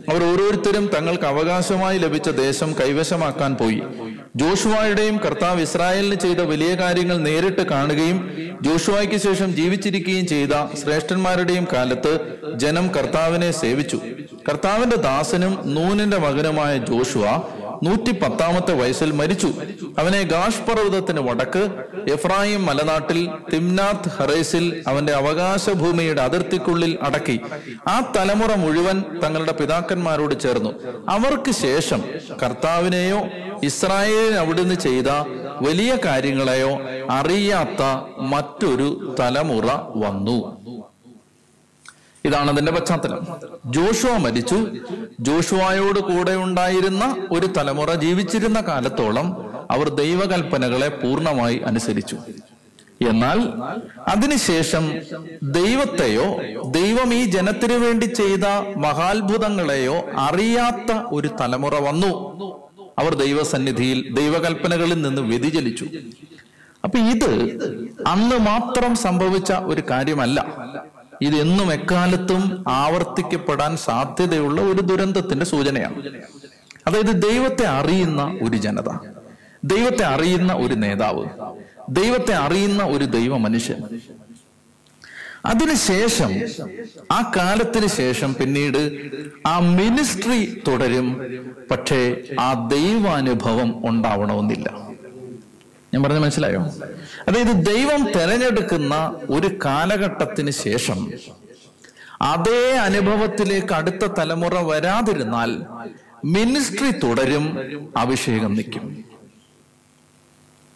അവർ 0.10 0.24
ഓരോരുത്തരും 0.24 0.90
തങ്ങൾക്ക് 0.96 1.24
അവകാശമായി 1.24 1.98
ലഭിച്ച 1.98 2.30
ദേശം 2.30 2.76
കൈവശമാക്കാൻ 2.82 3.56
പോയി. 3.56 3.84
ജോഷുവായുടെയും 4.36 5.18
കർത്താവ് 5.18 5.62
ഇസ്രായേലിന് 5.62 6.16
ചെയ്ത 6.16 6.38
വലിയ 6.38 6.76
കാര്യങ്ങൾ 6.76 7.18
നേരിട്ട് 7.18 7.62
കാണുകയും 7.62 8.18
ജോഷുവായ്ക്ക് 8.62 9.16
ശേഷം 9.16 9.56
ജീവിച്ചിരിക്കുകയും 9.56 10.28
ചെയ്ത 10.28 10.76
ശ്രേഷ്ഠന്മാരുടെയും 10.84 11.68
കാലത്ത് 11.74 12.36
ജനം 12.56 12.88
കർത്താവിനെ 12.88 13.52
സേവിച്ചു. 13.52 14.00
കർത്താവിന്റെ 14.50 14.96
ദാസനും 14.96 15.62
നൂനിന്റെ 15.66 16.18
മകനുമായ 16.18 16.78
ജോഷുവ 16.78 17.44
നൂറ്റി 17.86 18.12
പത്താമത്തെ 18.12 18.74
വയസ്സിൽ 18.82 19.10
മരിച്ചു. 19.20 19.50
അവനെ 20.00 20.22
ഗാഷ് 20.34 20.64
പർവതത്തിന് 20.68 21.22
വടക്ക് 21.28 21.64
എഫ്രായിം 22.16 22.62
മലനാട്ടിൽ 22.66 23.20
തിംനാത്ത് 23.54 24.12
ഹറേസിൽ 24.18 24.66
അവന്റെ 24.88 25.14
അവകാശ 25.14 25.70
ഭൂമിയുടെ 25.82 26.22
അതിർത്തിക്കുള്ളിൽ 26.22 26.94
അടക്കി. 27.02 27.38
ആ 27.88 27.96
തലമുറ 28.18 28.54
മുഴുവൻ 28.64 29.00
തങ്ങളുടെ 29.24 29.52
പിതാക്കന്മാരോട് 29.52 30.36
ചേർന്നു. 30.46 30.74
അവർക്ക് 31.10 31.52
ശേഷം 31.66 32.04
കർത്താവിനെയോ 32.44 33.22
ഇസ്രായേലിന് 33.64 34.40
അവിടുന്ന് 34.44 34.76
ചെയ്ത 34.76 35.10
വലിയ 35.62 35.92
കാര്യങ്ങളെയോ 36.06 36.72
അറിയാത്ത 37.10 37.84
മറ്റൊരു 38.34 39.16
തലമുറ 39.20 39.68
വന്നു. 40.04 40.38
ഇതാണ് 42.26 42.52
അതിന്റെ 42.52 42.72
പശ്ചാത്തലം. 42.72 43.28
ജോഷുവ 43.66 44.18
മരിച്ചു. 44.18 44.68
ജോഷുവായോട് 45.20 46.00
കൂടെ 46.00 46.36
ഉണ്ടായിരുന്ന 46.36 47.28
ഒരു 47.32 47.46
തലമുറ 47.46 47.94
ജീവിച്ചിരുന്ന 47.94 48.62
കാലത്തോളം 48.62 49.28
അവർ 49.72 49.90
ദൈവകൽപ്പനകളെ 49.90 50.90
പൂർണമായി 50.90 51.58
അനുസരിച്ചു. 51.58 52.18
എന്നാൽ 53.10 53.40
അതിനുശേഷം 54.08 54.94
ദൈവത്തെയോ 55.44 56.26
ദൈവം 56.72 57.14
ഈ 57.14 57.26
ജനത്തിനു 57.26 57.74
വേണ്ടി 57.74 58.06
ചെയ്ത 58.06 58.46
മഹാത്ഭുതങ്ങളെയോ 58.78 59.96
അറിയാത്ത 60.18 60.98
ഒരു 61.12 61.30
തലമുറ 61.42 61.76
വന്നു. 61.80 62.12
അവർ 63.00 63.16
ദൈവസന്നിധിയിൽ 63.16 64.14
ദൈവകൽപ്പനകളിൽ 64.14 65.02
നിന്ന് 65.02 65.22
വ്യതിചലിച്ചു. 65.22 65.86
അപ്പൊ 66.84 67.00
ഇത് 67.00 67.32
അന്ന് 68.08 68.38
മാത്രം 68.40 68.96
സംഭവിച്ച 68.96 69.52
ഒരു 69.52 69.82
കാര്യമല്ല. 69.90 70.40
ഇത് 71.22 71.36
എന്നും 71.36 71.74
എക്കാലത്തും 71.74 72.64
ആവർത്തിക്കപ്പെടാൻ 72.68 73.78
സാധ്യതയുള്ള 73.78 74.62
ഒരു 74.62 74.82
ദുരന്തത്തിന്റെ 74.82 75.46
സൂചനയാണ്. 75.46 76.04
അതായത് 76.88 77.22
ദൈവത്തെ 77.22 77.68
അറിയുന്ന 77.68 78.40
ഒരു 78.42 78.58
ജനത 78.58 78.90
ദൈവത്തെ 79.64 80.06
അറിയുന്ന 80.06 80.54
ഒരു 80.54 80.74
നേതാവ് 80.74 81.26
ദൈവത്തെ 81.90 82.34
അറിയുന്ന 82.36 82.84
ഒരു 82.84 83.06
ദൈവ 83.06 83.38
മനുഷ്യൻ 83.38 84.00
അതിനുശേഷം 85.46 86.32
ആ 87.12 87.32
കാലത്തിന് 87.38 87.88
ശേഷം 87.88 88.34
പിന്നീട് 88.34 89.02
ആ 89.48 89.60
മിനിസ്ട്രി 89.60 90.62
തുടരും. 90.68 91.36
പക്ഷേ 91.72 92.22
ആ 92.40 92.68
ദൈവാനുഭവം 92.68 93.90
ഉണ്ടാവണമെന്നില്ല. 93.90 94.85
ഞാൻ 95.96 96.04
പറഞ്ഞ 96.04 96.18
മനസ്സിലായോ? 96.18 96.62
അതായത് 97.28 97.66
ദൈവം 97.66 98.12
തെരഞ്ഞെടുക്കുന്ന 98.12 99.16
ഒരു 99.30 99.60
കാലഘട്ടത്തിന് 99.66 100.52
ശേഷം 100.52 101.12
അതേ 102.22 102.72
അനുഭവത്തിലേക്ക് 102.72 103.74
അടുത്ത 103.74 104.06
തലമുറ 104.06 104.60
വരാതിരുന്നാൽ 104.60 105.62
മിനിസ്ട്രി 106.26 106.92
തുടരും 106.92 107.58
അഭിഷേകം 107.98 108.54
നിൽക്കും. 108.54 109.04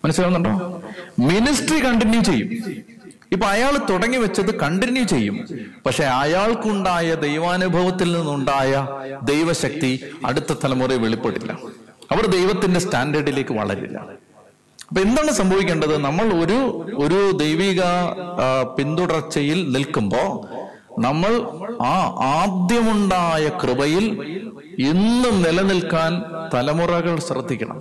മനസ്സിലാവുന്നുണ്ടോ? 0.06 0.84
മിനിസ്ട്രി 1.20 1.86
കണ്ടിന്യൂ 1.86 2.22
ചെയ്യും. 2.22 2.74
ഇപ്പൊ 3.32 3.48
അയാൾ 3.48 3.78
തുടങ്ങി 3.90 4.18
വെച്ചത് 4.18 4.60
കണ്ടിന്യൂ 4.60 5.04
ചെയ്യും. 5.04 5.48
പക്ഷെ 5.86 6.04
അയാൾക്കുണ്ടായ 6.04 7.16
ദൈവാനുഭവത്തിൽ 7.16 8.12
നിന്നുണ്ടായ 8.12 8.88
ദൈവശക്തി 9.24 10.04
അടുത്ത 10.26 10.54
തലമുറയെ 10.64 10.98
വെളിപ്പെടില്ല. 10.98 11.52
അവർ 12.12 12.26
ദൈവത്തിന്റെ 12.26 12.80
സ്റ്റാൻഡേർഡിലേക്ക് 12.80 13.54
വളരില്ല. 13.54 14.29
അപ്പൊ 14.90 15.02
എന്താണ് 15.02 15.32
സംഭവിക്കേണ്ടത്? 15.32 15.96
നമ്മൾ 15.98 16.26
ഒരു 16.44 16.60
ഒരു 17.04 17.20
ദൈവിക 17.38 17.82
പിന്തുടർച്ചയിൽ 18.78 19.60
നിൽക്കുമ്പോ 19.74 20.24
നമ്മൾ 21.00 21.34
ആ 21.82 21.96
ആദ്യമുണ്ടായ 22.38 23.44
കൃപയിൽ 23.62 24.06
എന്നും 24.92 25.36
നിലനിൽക്കാൻ 25.42 26.12
തലമുറകൾ 26.54 27.16
ശ്രദ്ധിക്കണം. 27.20 27.78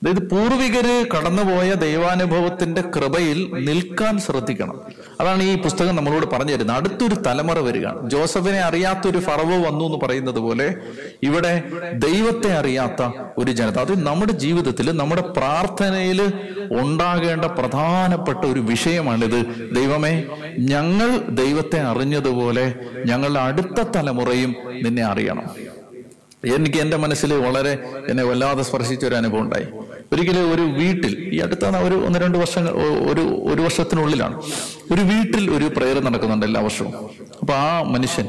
അതായത് 0.00 0.22
പൂർവികര് 0.30 0.96
കടന്നുപോയ 1.14 1.68
ദൈവാനുഭവത്തിന്റെ 1.84 2.82
കൃപയിൽ 2.96 3.38
നിൽക്കാൻ 3.68 4.14
ശ്രദ്ധിക്കണം. 4.18 4.76
അതാണ് 5.20 5.42
ഈ 5.42 5.58
പുസ്തകം 5.62 5.96
നമ്മളോട് 5.96 6.26
പറഞ്ഞു 6.26 6.52
തരുന്നത്. 6.54 6.76
അടുത്തൊരു 6.76 7.14
തലമുറ 7.14 7.58
വരികയാണ്. 7.58 8.10
ജോസഫിനെ 8.10 8.60
അറിയാത്തൊരു 8.60 9.18
ഫറവ് 9.18 9.66
വന്നു 9.66 9.84
എന്ന് 9.84 9.98
പറയുന്നത് 10.02 10.38
പോലെ 10.38 10.74
ഇവിടെ 11.22 11.62
ദൈവത്തെ 11.92 12.52
അറിയാത്ത 12.52 13.02
ഒരു 13.38 13.50
ജനത 13.52 13.78
അത് 13.78 14.06
നമ്മുടെ 14.06 14.32
ജീവിതത്തിൽ 14.32 14.96
നമ്മുടെ 14.96 15.22
പ്രാർത്ഥനയിൽ 15.22 16.32
ഉണ്ടാകേണ്ട 16.72 17.44
പ്രധാനപ്പെട്ട 17.44 18.38
ഒരു 18.38 18.60
വിഷയമാണിത്. 18.60 19.40
ദൈവമേ 19.74 20.24
ഞങ്ങൾ 20.58 21.10
ദൈവത്തെ 21.28 21.80
അറിഞ്ഞതുപോലെ 21.80 22.74
ഞങ്ങളുടെ 23.06 23.40
അടുത്ത 23.40 23.82
തലമുറയും 23.96 24.56
നിന്നെ 24.82 25.02
അറിയണം. 25.02 25.78
എനിക്ക് 26.54 26.78
എന്റെ 26.78 26.96
മനസ്സിൽ 26.96 27.34
വളരെ 27.34 27.72
എന്നെ 28.08 28.24
വല്ലാതെ 28.24 28.62
സ്പർശിച്ച 28.62 29.04
ഒരു 29.04 29.14
അനുഭവം 29.14 29.40
ഉണ്ടായി. 29.40 29.66
ഒരിക്കലും 30.12 30.44
ഒരു 30.52 30.62
വീട്ടിൽ 30.62 31.12
ഈ 31.34 31.38
അടുത്ത 31.38 31.64
ഒരു 31.86 31.96
ഒന്ന് 32.06 32.18
രണ്ട് 32.18 32.38
വർഷങ്ങൾ 32.38 32.72
ഒരു 33.10 33.24
ഒരു 33.52 33.60
വർഷത്തിനുള്ളിലാണ്. 33.62 34.36
ഒരു 34.92 35.02
വീട്ടിൽ 35.10 35.44
ഒരു 35.56 35.66
പ്രയർ 35.76 35.98
നടക്കുന്നുണ്ട് 36.04 36.46
എല്ലാ 36.46 36.60
വർഷവും. 36.60 36.92
അപ്പൊ 37.40 37.54
ആ 37.54 37.82
മനുഷ്യൻ 37.94 38.28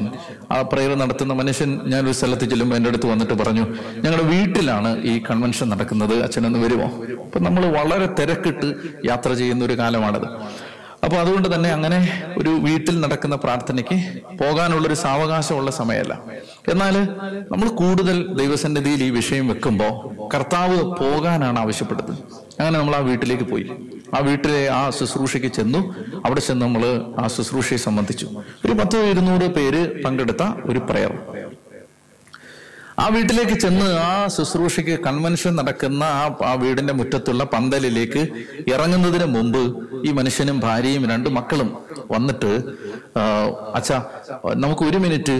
ആ 0.52 0.62
പ്രയർ 0.62 0.92
നടത്തുന്ന 1.02 1.32
മനുഷ്യൻ 1.32 1.70
ഞാൻ 1.92 2.00
ഒരു 2.04 2.12
സ്ഥലത്ത് 2.12 2.44
ചെല്ലുമ്പോൾ 2.44 2.76
എന്റെ 2.76 2.90
അടുത്ത് 2.90 3.06
വന്നിട്ട് 3.06 3.34
പറഞ്ഞു 3.34 3.64
ഞങ്ങളുടെ 4.04 4.26
വീട്ടിലാണ് 4.34 4.90
ഈ 5.02 5.14
കൺവെൻഷൻ 5.30 5.68
നടക്കുന്നത്. 5.70 6.22
അച്ഛനൊന്ന് 6.22 6.58
വരുമോ 6.58 6.88
അപ്പൊ 7.24 7.40
നമ്മൾ 7.40 7.64
വളരെ 7.78 8.08
തിരക്കിട്ട് 8.20 8.68
യാത്ര 9.08 9.32
ചെയ്യുന്ന 9.32 9.64
ഒരു 9.64 9.78
കാലമാണത്. 9.78 10.28
അപ്പൊ 11.04 11.16
അതുകൊണ്ട് 11.16 11.54
തന്നെ 11.54 11.70
അങ്ങനെ 11.70 11.98
ഒരു 12.38 12.48
വീട്ടിൽ 12.48 13.00
നടക്കുന്ന 13.00 13.36
പ്രാർത്ഥനയ്ക്ക് 13.36 13.96
പോകാനുള്ളൊരു 14.40 14.94
സാവകാശമുള്ള 14.94 15.70
സമയമല്ല. 15.70 16.14
എന്നാൽ 16.68 16.94
നമ്മൾ 17.52 17.68
കൂടുതൽ 17.68 18.34
ദൈവസന്നിധിയിൽ 18.40 19.04
ഈ 19.04 19.10
വിഷയം 19.10 19.48
വെക്കുമ്പോൾ 19.48 19.92
കർത്താവ് 20.34 20.78
പോകാനാണ് 21.00 21.58
ആവശ്യപ്പെട്ടത്. 21.58 22.12
അങ്ങനെ 22.60 22.78
നമ്മൾ 22.78 22.96
ആ 22.96 22.98
വീട്ടിലേക്ക് 22.98 23.44
പോയി. 23.44 23.66
ആ 24.14 24.18
വീട്ടിലെ 24.18 24.68
ആ 24.68 24.90
ശുശ്രൂഷയ്ക്ക് 24.90 25.48
ചെന്നു. 25.48 25.80
അവിടെ 26.26 26.40
ചെന്ന് 26.40 26.62
നമ്മൾ 26.66 26.84
ആ 27.18 27.26
ശുശ്രൂഷയെ 27.26 27.78
സംബന്ധിച്ചു. 27.86 28.26
ഒരു 28.64 28.72
പത്ത് 28.72 28.98
ഇരുന്നൂറ് 29.12 29.48
പേര് 29.58 30.02
പങ്കെടുത്ത 30.04 30.42
ഒരു 30.70 30.78
പ്രയർ. 30.78 31.12
ആ 33.02 33.04
വീട്ടിലേക്ക് 33.14 33.56
ചെന്ന് 33.64 33.86
ആ 33.98 34.12
ശുശ്രൂഷയ്ക്ക് 34.34 34.94
കൺവെൻഷൻ 35.06 35.52
നടക്കുന്ന 35.58 36.02
ആ 36.20 36.24
ആ 36.50 36.52
വീടിന്റെ 36.62 36.94
മുറ്റത്തുള്ള 36.98 37.42
പന്തലിലേക്ക് 37.54 38.22
ഇറങ്ങുന്നതിന് 38.72 39.26
മുമ്പ് 39.36 39.62
ഈ 40.08 40.12
മനുഷ്യനും 40.18 40.56
ഭാര്യയും 40.64 41.04
രണ്ട് 41.12 41.28
മക്കളും 41.38 41.68
വന്നിട്ട് 42.10 42.50
അച്ഛ 43.78 43.90
നമുക്ക് 44.64 44.84
ഒരു 44.88 44.98
മിനിറ്റ് 45.04 45.36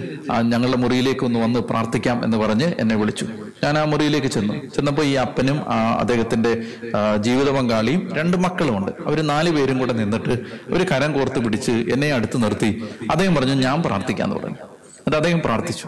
ഞങ്ങളുടെ 0.52 0.78
മുറിയിലേക്ക് 0.84 1.24
ഒന്ന് 1.28 1.38
വന്ന് 1.44 1.60
പ്രാർത്ഥിക്കാം 1.70 2.16
എന്ന് 2.24 2.36
പറഞ്ഞ് 2.36 2.68
എന്നെ 2.82 2.96
വിളിച്ചു. 3.00 3.26
ഞാൻ 3.64 3.74
ആ 3.78 3.84
മുറിയിലേക്ക് 3.92 4.30
ചെന്നു. 4.36 4.54
ചെന്നപ്പോൾ 4.76 5.04
ഈ 5.10 5.14
അപ്പനും 5.24 5.58
അദ്ദേഹത്തിന്റെ 6.02 6.52
ജീവിത 7.26 7.50
പങ്കാളിയും 7.56 8.02
രണ്ട് 8.18 8.36
മക്കളുമുണ്ട്. 8.46 8.92
അവർ 9.06 9.20
നാല് 9.32 9.52
പേരും 9.56 9.78
കൂടെ 9.78 9.96
നിന്നിട്ട് 10.00 10.34
ഒരു 10.76 10.86
കരം 10.92 11.12
കോർത്ത് 11.18 11.40
പിടിച്ച് 11.44 11.76
എന്നെ 11.94 12.10
അടുത്ത് 12.18 12.38
നിർത്തി. 12.44 12.70
അദ്ദേഹം 13.10 13.34
പറഞ്ഞു 13.38 13.56
ഞാൻ 13.66 13.78
പ്രാർത്ഥിക്കാന്ന് 13.88 14.36
പറഞ്ഞു. 14.40 14.58
എന്നിട്ട് 15.00 15.18
അദ്ദേഹം 15.20 15.40
പ്രാർത്ഥിച്ചു. 15.44 15.86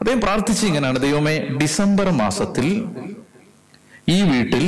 അദ്ദേഹം 0.00 0.20
പ്രാർത്ഥിച്ച് 0.20 0.64
ഇങ്ങനെയാണ്. 0.66 0.98
ദൈവമേ 1.06 1.36
ഡിസംബർ 1.62 2.08
മാസത്തിൽ 2.22 2.66
ഈ 4.14 4.18
വീട്ടിൽ 4.30 4.64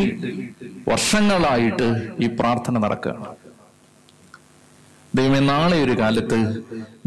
വർഷങ്ങളായിട്ട് 0.88 1.88
ഈ 2.24 2.26
പ്രാർത്ഥന 2.38 2.78
നടക്കുകയാണ്. 2.78 3.26
ദൈവമേ 5.14 5.40
നാളെ 5.52 5.76
ഒരു 5.84 5.94
കാലത്ത് 6.00 6.38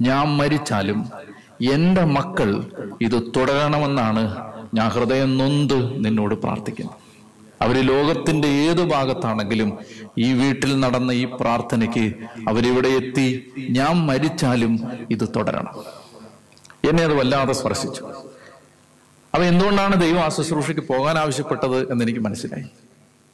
ഞാൻ 0.08 0.26
മരിച്ചാലും 0.40 1.00
എന്റെ 1.76 2.04
മക്കൾ 2.18 2.50
ഇത് 3.02 3.18
തുടരണമെന്നാണ് 3.36 4.24
ഞാൻ 4.78 4.88
ഹൃദയം 4.96 5.32
നൊന്ത് 5.38 5.78
നിന്നോട് 6.06 6.36
പ്രാർത്ഥിക്കുന്നത് 6.44 6.98
അവർ 7.64 7.76
ലോകത്തിന്റെ 7.92 8.50
ഏതു 8.66 8.84
ഭാഗത്താണെങ്കിലും 8.92 9.70
ഈ 10.26 10.28
വീട്ടിൽ 10.42 10.72
നടന്ന 10.80 11.12
ഈ 11.22 11.24
പ്രാർത്ഥനയ്ക്ക് 11.40 12.06
അവരിവിടെ 12.50 12.90
എത്തി 13.00 13.26
ഞാൻ 13.78 13.94
മരിച്ചാലും 14.10 14.74
ഇത് 15.12 15.26
തുടരണം. 15.36 15.76
എന്നെ 16.90 17.04
അത് 17.04 17.14
വല്ലാതെ 17.14 17.54
സ്പർശിച്ചു. 17.54 18.04
അപ്പൊ 19.34 19.44
എന്തുകൊണ്ടാണ് 19.44 20.02
ദൈവം 20.02 20.20
ആ 20.20 20.30
ശുശ്രൂഷയ്ക്ക് 20.30 20.88
പോകാൻ 20.88 21.18
ആവശ്യപ്പെട്ടത് 21.18 21.92
എന്ന് 21.92 22.06
എനിക്ക് 22.06 22.20
മനസ്സിലായി. 22.20 22.66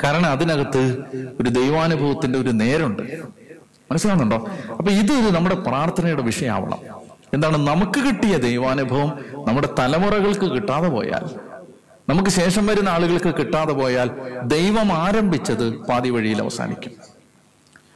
കാരണം 0.03 0.25
അതിനകത്ത് 0.25 0.97
ഒരു 1.39 1.49
ദൈവാനുഭവത്തിന്റെ 1.49 2.39
ഒരു 2.39 2.49
നേരുണ്ട്. 2.49 3.03
മനസ്സിലാവുന്നുണ്ടോ? 3.91 4.49
അപ്പൊ 4.77 4.91
ഇത് 4.91 5.35
നമ്മുടെ 5.35 5.55
പ്രാർത്ഥനയുടെ 5.55 6.21
വിഷയമാവണം. 6.21 6.79
എന്താണ്? 7.33 7.57
നമുക്ക് 7.67 7.99
കിട്ടിയ 7.99 8.37
ദൈവാനുഭവം 8.37 9.25
നമ്മുടെ 9.47 9.69
തലമുറകൾക്ക് 9.79 10.51
കിട്ടാതെ 10.55 10.87
പോയാൽ 10.87 11.55
നമുക്ക് 12.09 12.29
ശേഷം 12.29 12.65
വരുന്ന 12.65 12.89
ആളുകൾക്ക് 12.89 13.35
കിട്ടാതെ 13.35 13.73
പോയാൽ 13.73 14.11
ദൈവം 14.43 14.93
ആരംഭിച്ചത് 14.93 15.77
പാതി 15.77 16.09
വഴിയിൽ 16.09 16.41
അവസാനിക്കും. 16.41 17.14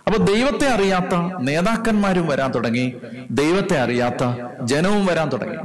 അപ്പൊ 0.09 0.23
ദൈവത്തെ 0.23 0.67
അറിയാത്ത 0.67 1.41
നേതാക്കന്മാരും 1.41 2.27
വരാൻ 2.27 2.51
തുടങ്ങി 2.51 2.95
ദൈവത്തെ 3.31 3.79
അറിയാത്ത 3.79 4.23
ജനവും 4.63 5.05
വരാൻ 5.05 5.29
തുടങ്ങി. 5.29 5.57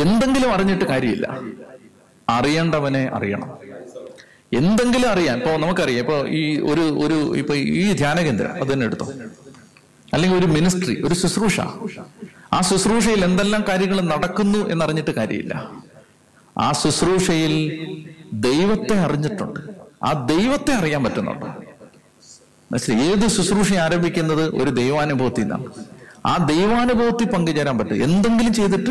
എന്തെങ്കിലും 0.00 0.52
അറിഞ്ഞിട്ട് 0.52 0.84
കാര്യമില്ല. 0.84 1.40
അറിയേണ്ടവനെ 2.28 3.10
അറിയണം. 3.14 3.58
എന്തെങ്കിലും 4.52 5.10
അറിയാൻ 5.10 5.36
ഇപ്പൊ 5.36 5.56
നമുക്കറിയാം 5.56 5.98
ഇപ്പൊ 5.98 6.26
ഈ 6.26 6.60
ഒരു 6.60 6.80
ഒരു 6.80 7.36
ഇപ്പൊ 7.36 7.54
ഈ 7.54 7.92
ധ്യാന 7.92 8.20
കേന്ദ്രം 8.20 8.62
അത് 8.62 8.72
തന്നെ 8.72 8.86
എടുത്തോ. 8.86 9.12
അല്ലെങ്കിൽ 10.12 10.38
ഒരു 10.38 10.46
മിനിസ്ട്രി 10.46 11.02
ഒരു 11.02 11.14
ശുശ്രൂഷ. 11.14 11.60
ആ 12.52 12.60
ശുശ്രൂഷയിൽ 12.60 13.24
എന്തെല്ലാം 13.24 13.64
കാര്യങ്ങൾ 13.68 14.00
നടക്കുന്നു 14.00 14.68
എന്നറിഞ്ഞിട്ട് 14.68 15.10
കാര്യമില്ല. 15.10 15.70
ആ 16.58 16.72
ശുശ്രൂഷയിൽ 16.72 17.54
ദൈവത്തെ 18.32 18.94
അറിഞ്ഞിട്ടുണ്ട്. 18.98 19.83
ആ 20.04 20.26
ദൈവത്തെ 20.26 20.74
അറിയാൻ 20.74 21.04
പറ്റുന്നുണ്ട്. 21.04 21.46
മനസ്സിലായി? 22.72 23.10
ഏത് 23.10 23.26
ശുശ്രൂഷ 23.26 23.72
ആരംഭിക്കുന്നത്? 23.72 24.62
ഒരു 24.62 24.70
ദൈവാനുഭവത്തിൽ 24.70 25.40
നിന്നാണ്. 25.40 25.66
ആ 26.26 26.44
ദൈവാനുഭവത്തിൽ 26.44 27.24
പങ്കുചേരാൻ 27.24 27.78
പറ്റും. 27.78 28.04
എന്തെങ്കിലും 28.04 28.54
ചെയ്തിട്ട് 28.54 28.90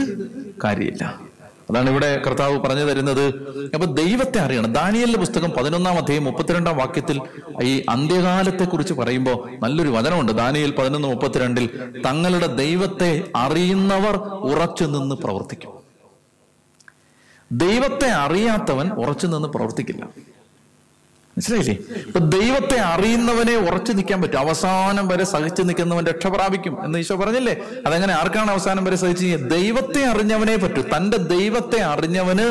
കാര്യമില്ല. 0.64 1.34
അതാണ് 1.70 1.90
ഇവിടെ 1.90 2.22
കർത്താവ് 2.28 2.60
പറഞ്ഞു 2.60 2.84
തരുന്നത്. 2.84 3.26
അപ്പൊ 3.74 3.94
ദൈവത്തെ 3.94 4.40
അറിയണം. 4.40 4.74
ദാനിയലിന്റെ 4.74 5.20
പുസ്തകം 5.20 5.50
പതിനൊന്നാം 5.50 5.98
അധ്യായം 5.98 6.24
മുപ്പത്തിരണ്ടാം 6.24 6.78
വാക്യത്തിൽ 6.78 7.22
ഈ 7.64 7.86
അന്ത്യകാലത്തെ 7.90 8.66
കുറിച്ച് 8.66 8.94
പറയുമ്പോൾ 8.94 9.52
നല്ലൊരു 9.64 9.90
വചനമുണ്ട്. 9.90 10.32
ദാനിയൽ 10.32 10.72
പതിനൊന്ന് 10.72 11.08
മുപ്പത്തിരണ്ടിൽ 11.08 11.70
തങ്ങളുടെ 12.06 12.48
ദൈവത്തെ 12.48 13.32
അറിയുന്നവർ 13.36 14.16
ഉറച്ചു 14.18 14.84
നിന്ന് 14.84 15.16
പ്രവർത്തിക്കും. 15.16 15.72
ദൈവത്തെ 17.52 18.08
അറിയാത്തവൻ 18.08 18.92
ഉറച്ചു 18.92 19.28
നിന്ന് 19.28 19.48
പ്രവർത്തിക്കില്ല. 19.48 20.33
മനസ്സിലായില്ലേ 21.36 21.76
ഇപ്പൊ 22.08 22.20
ദൈവത്തെ 22.20 22.76
അറിയുന്നവനെ 22.80 23.54
ഉറച്ചു 23.68 23.92
നിൽക്കാൻ 23.98 24.22
പറ്റും. 24.22 24.40
അവസാനം 24.40 25.06
വരെ 25.08 25.24
സഹിച്ചു 25.24 25.62
നിൽക്കുന്നവൻ 25.62 26.04
രക്ഷ 26.06 26.28
പ്രാപിക്കും 26.28 26.86
എന്ന് 26.86 27.00
ഈശോ 27.00 27.16
പറഞ്ഞില്ലേ? 27.16 27.56
അതെങ്ങനെ? 27.86 28.14
ആർക്കാണ് 28.14 28.52
അവസാനം 28.52 28.84
വരെ 28.84 28.98
സഹിച്ചു 29.04 29.24
ദൈവത്തെ 29.56 30.02
അറിഞ്ഞവനെ 30.06 30.56
പറ്റൂ. 30.58 30.82
തന്റെ 30.96 31.18
ദൈവത്തെ 31.18 31.80
അറിഞ്ഞവന് 31.94 32.46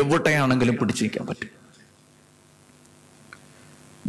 എവിടെയാണെങ്കിലും 0.00 0.76
പിടിച്ചു 0.76 1.04
നിൽക്കാൻ 1.04 1.26
പറ്റും. 1.26 1.50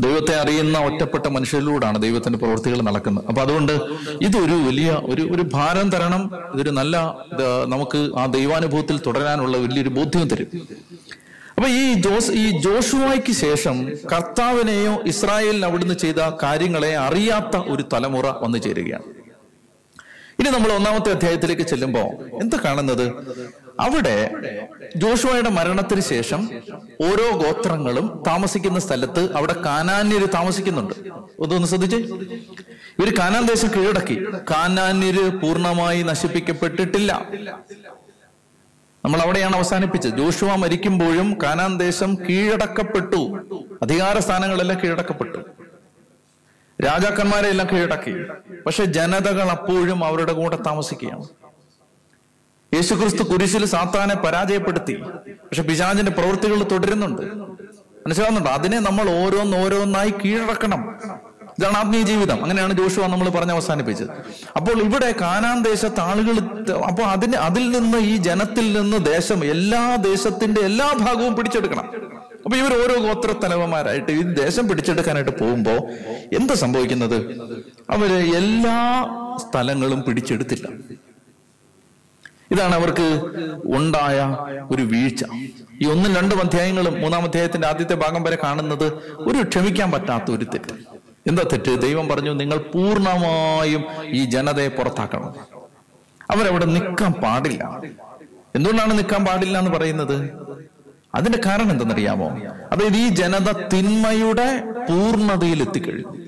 ദൈവത്തെ 0.05 0.33
അറിയുന്ന 0.39 0.77
ഒറ്റപ്പെട്ട 0.79 1.27
മനുഷ്യരിലൂടെയാണ് 1.27 2.01
ദൈവത്തിന്റെ 2.01 2.39
പ്രവൃത്തികൾ 2.39 2.81
നടക്കുന്നത്. 2.81 3.25
അപ്പൊ 3.27 3.41
അതുകൊണ്ട് 3.41 3.71
ഇതൊരു 4.21 4.57
വലിയ 4.67 4.89
ഒരു 5.11 5.23
ഒരു 5.35 5.43
ഭാരം 5.53 5.89
തരണം. 5.91 6.23
ഇതൊരു 6.53 6.69
നല്ല 6.69 6.97
നമുക്ക് 7.67 8.01
ആ 8.17 8.25
ദൈവാനുഭവത്തിൽ 8.25 8.99
തുടരാനുള്ള 9.07 9.57
വലിയൊരു 9.57 9.89
ബോധ്യം 9.89 10.27
തരും. 10.27 10.49
അപ്പൊ 11.57 11.69
ഈ 11.69 11.93
ജോസ് 11.93 12.31
ഈ 12.31 12.61
ജോഷുവായ്ക്ക് 12.61 13.33
ശേഷം 13.33 13.91
കർത്താവിനെയോ 14.13 15.03
ഇസ്രായേലിന് 15.05 15.65
അവിടുന്ന് 15.65 15.93
ചെയ്ത 15.93 16.15
കാര്യങ്ങളെ 16.43 16.97
അറിയാത്ത 16.97 17.57
ഒരു 17.57 17.83
തലമുറ 17.93 18.25
വന്നു 18.29 18.57
ചേരുകയാണ്. 18.57 19.03
ഇനി 20.39 20.49
നമ്മൾ 20.49 20.71
ഒന്നാമത്തെ 20.71 21.11
അധ്യായത്തിലേക്ക് 21.11 21.61
ചെല്ലുമ്പോൾ 21.61 22.07
എന്താ 22.41 22.57
കാണുന്നത്? 22.65 23.05
അവിടെ 23.79 24.31
ജോഷുവയുടെ 24.95 25.49
മരണത്തിന് 25.49 26.01
ശേഷം 26.01 26.49
ഓരോ 27.01 27.25
ഗോത്രങ്ങളും 27.37 28.23
താമസിക്കുന്ന 28.27 28.79
സ്ഥലത്ത് 28.79 29.33
അവിടെ 29.35 29.55
കാനാന്യര് 29.65 30.27
താമസിക്കുന്നുണ്ട്. 30.33 30.93
ഒന്ന് 31.39 31.67
ശ്രദ്ധിച്ച്. 31.67 31.97
ഇവർ 32.99 33.13
കാനാൻ 33.19 33.45
ദേശം 33.45 33.67
കീഴടക്കി. 33.67 34.17
കാനാന്യര് 34.51 35.25
പൂർണമായി 35.41 36.03
നശിപ്പിക്കപ്പെട്ടിട്ടില്ല. 36.03 37.11
നമ്മൾ 39.07 39.21
അവിടെയാണ് 39.21 39.55
അവസാനിപ്പിച്ചത്. 39.55 40.17
ജോഷുവ 40.17 40.55
മരിക്കുമ്പോഴും 40.55 41.37
കാനാൻ 41.43 41.77
ദേശം 41.77 42.15
കീഴടക്കപ്പെട്ടു. 42.15 43.39
അധികാര 43.81 44.19
സ്ഥാനങ്ങളെല്ലാം 44.19 44.79
കീഴടക്കപ്പെട്ടു. 44.83 45.37
രാജാക്കന്മാരെ 46.85 47.47
എല്ലാം 47.47 47.67
കീഴടക്കി. 47.71 48.23
പക്ഷെ 48.65 48.85
ജനതകൾ 48.85 49.49
അപ്പോഴും 49.51 50.05
അവരുടെ 50.05 50.33
കൂടെ 50.33 50.55
താമസിക്കുകയാണ്. 50.55 51.23
യേശുക്രിസ്തു 52.75 53.23
കുരിശിൽ 53.23 53.65
സാത്താനെ 53.65 54.15
പരാജയപ്പെടുത്തി. 54.15 54.93
പക്ഷെ 55.29 55.63
പിശാചിന്റെ 55.63 56.11
പ്രവൃത്തികൾ 56.11 56.63
തുടരുന്നുണ്ട്. 56.63 57.21
മനസ്സിലാവുന്നുണ്ടോ? 58.07 58.51
അതിനെ 58.51 58.79
നമ്മൾ 58.79 59.09
ഓരോന്നോരോന്നായി 59.09 60.09
കീഴടക്കണം. 60.09 60.99
ഇതാണ് 61.59 61.77
ആത്മീയ 61.77 62.01
ജീവിതം. 62.01 62.41
അങ്ങനെയാണ് 62.43 62.73
ജോഷുവ 62.73 63.07
നമ്മൾ 63.07 63.29
പറഞ്ഞ് 63.29 63.51
അവസാനിപ്പിച്ചത്. 63.51 64.09
അപ്പോൾ 64.55 64.81
ഇവിടെ 64.81 65.15
കാനാൻ 65.21 65.63
ദേശത്ത് 65.63 65.99
ആളുകൾ 65.99 66.35
അപ്പോൾ 66.89 67.03
അതിന് 67.03 67.35
അതിൽ 67.35 67.69
നിന്ന് 67.69 67.97
ഈ 67.97 68.17
ജനത്തിൽ 68.17 68.81
നിന്ന് 68.81 68.97
ദേശം 69.05 69.45
എല്ലാ 69.45 69.95
ദേശത്തിന്റെ 69.95 70.61
എല്ലാ 70.61 70.93
ഭാഗവും 70.99 71.35
പിടിച്ചെടുക്കണം. 71.35 72.17
അപ്പൊ 72.45 72.57
ഇവർ 72.57 72.73
ഓരോ 72.73 72.95
ഗോത്ര 73.01 73.31
തലവന്മാരായിട്ട് 73.31 74.11
ഈ 74.11 74.21
ദേശം 74.21 74.67
പിടിച്ചെടുക്കാനായിട്ട് 74.67 75.39
പോകുമ്പോ 75.39 75.71
എന്താ 76.39 76.53
സംഭവിക്കുന്നത്? 76.53 77.17
അവർ 77.89 78.35
എല്ലാ 78.37 78.77
സ്ഥലങ്ങളും 79.37 80.01
പിടിച്ചെടുത്തില്ല. 80.01 80.67
ഇതാണ് 82.51 82.75
അവർക്ക് 82.75 83.07
ഉണ്ടായ 83.75 84.19
ഒരു 84.71 84.81
വീഴ്ച. 84.81 85.23
ഈ 85.81 85.87
ഒന്നും 85.91 86.15
രണ്ടും 86.15 86.39
അധ്യായങ്ങളും 86.39 87.01
മൂന്നാം 87.01 87.23
അധ്യായത്തിന്റെ 87.23 87.67
ആദ്യത്തെ 87.67 87.95
ഭാഗം 87.95 88.23
വരെ 88.23 88.37
കാണുന്നത് 88.43 88.85
ഒരു 89.17 89.41
ക്ഷമിക്കാൻ 89.49 89.91
പറ്റാത്ത 89.91 90.31
ഒരു 90.31 90.45
തെറ്റ്. 90.45 90.96
എന്താ 91.27 91.43
തെറ്റ്? 91.51 91.81
ദൈവം 91.81 92.07
പറഞ്ഞു 92.07 92.31
നിങ്ങൾ 92.31 92.57
പൂർണമായും 92.57 93.85
ഈ 94.05 94.25
ജനതയെ 94.25 94.67
പുറത്താക്കണം. 94.67 95.33
അവരവിടെ 96.31 96.65
നിൽക്കാൻ 96.65 97.11
പാടില്ല. 97.11 97.81
എന്തുകൊണ്ടാണ് 98.55 98.97
നിൽക്കാൻ 98.97 99.25
പാടില്ല 99.25 99.59
എന്ന് 99.59 99.71
പറയുന്നത്? 99.71 100.29
അതിന്റെ 101.15 101.39
കാരണം 101.45 101.71
എന്തെന്നറിയാമോ? 101.71 102.29
അതായത് 102.71 102.95
ഈ 102.95 103.09
ജനത 103.09 103.51
തിന്മയുടെ 103.51 104.61
പൂർണതയിൽ 104.61 105.61
എത്തിക്കഴിഞ്ഞു. 105.61 106.27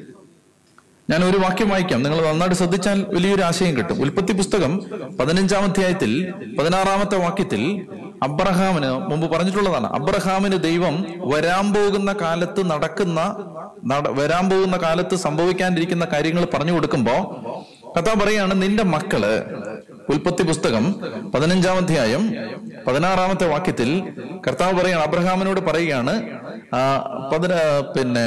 ഞാൻ 1.10 1.26
ഒരു 1.26 1.38
വാക്യം 1.38 1.70
വായിക്കാം. 1.70 2.04
നിങ്ങൾ 2.04 2.28
നന്നായിട്ട് 2.28 2.56
ശ്രദ്ധിച്ചാൽ 2.56 3.06
വലിയൊരു 3.14 3.42
ആശയം 3.42 3.78
കിട്ടും. 3.78 4.02
ഉൽപ്പത്തി 4.02 4.34
പുസ്തകം 4.34 4.82
പതിനഞ്ചാം 5.20 5.64
അധ്യായത്തിൽ 5.64 6.34
പതിനാറാമത്തെ 6.60 7.18
വാക്യത്തിൽ 7.18 7.88
അബ്രഹാമിന് 8.24 8.90
മുമ്പ് 9.10 9.26
പറഞ്ഞിട്ടുള്ളതാണ്. 9.34 9.88
അബ്രഹാമിന് 9.98 10.58
ദൈവം 10.64 10.96
വരാൻ 11.34 11.66
പോകുന്ന 11.74 12.14
കാലത്ത് 12.22 12.72
നടക്കുന്ന 12.72 13.20
വരാൻ 14.20 14.46
പോകുന്ന 14.50 14.78
കാലത്ത് 14.78 15.16
സംഭവിക്കാനിരിക്കുന്ന 15.16 16.06
കാര്യങ്ങൾ 16.14 16.46
പറഞ്ഞു 16.54 16.74
കൊടുക്കുമ്പോ 16.74 17.16
കഥ 17.98 18.10
പറയാണ് 18.22 18.62
നിന്റെ 18.62 18.84
മക്കൾ 18.84 19.24
ഉൽപ്പത്തി 20.14 20.44
പുസ്തകം 20.44 20.86
പതിനഞ്ചാം 21.34 21.78
അധ്യായം 21.78 22.24
പതിനാറാമത്തെ 22.88 23.46
വാക്യത്തിൽ 23.46 23.90
കർത്താവ് 24.48 24.74
പറയാണ് 24.80 25.04
അബ്രഹാമിനോട് 25.04 25.60
പറയുകയാണ് 25.60 26.14
പിന്നെ 27.96 28.26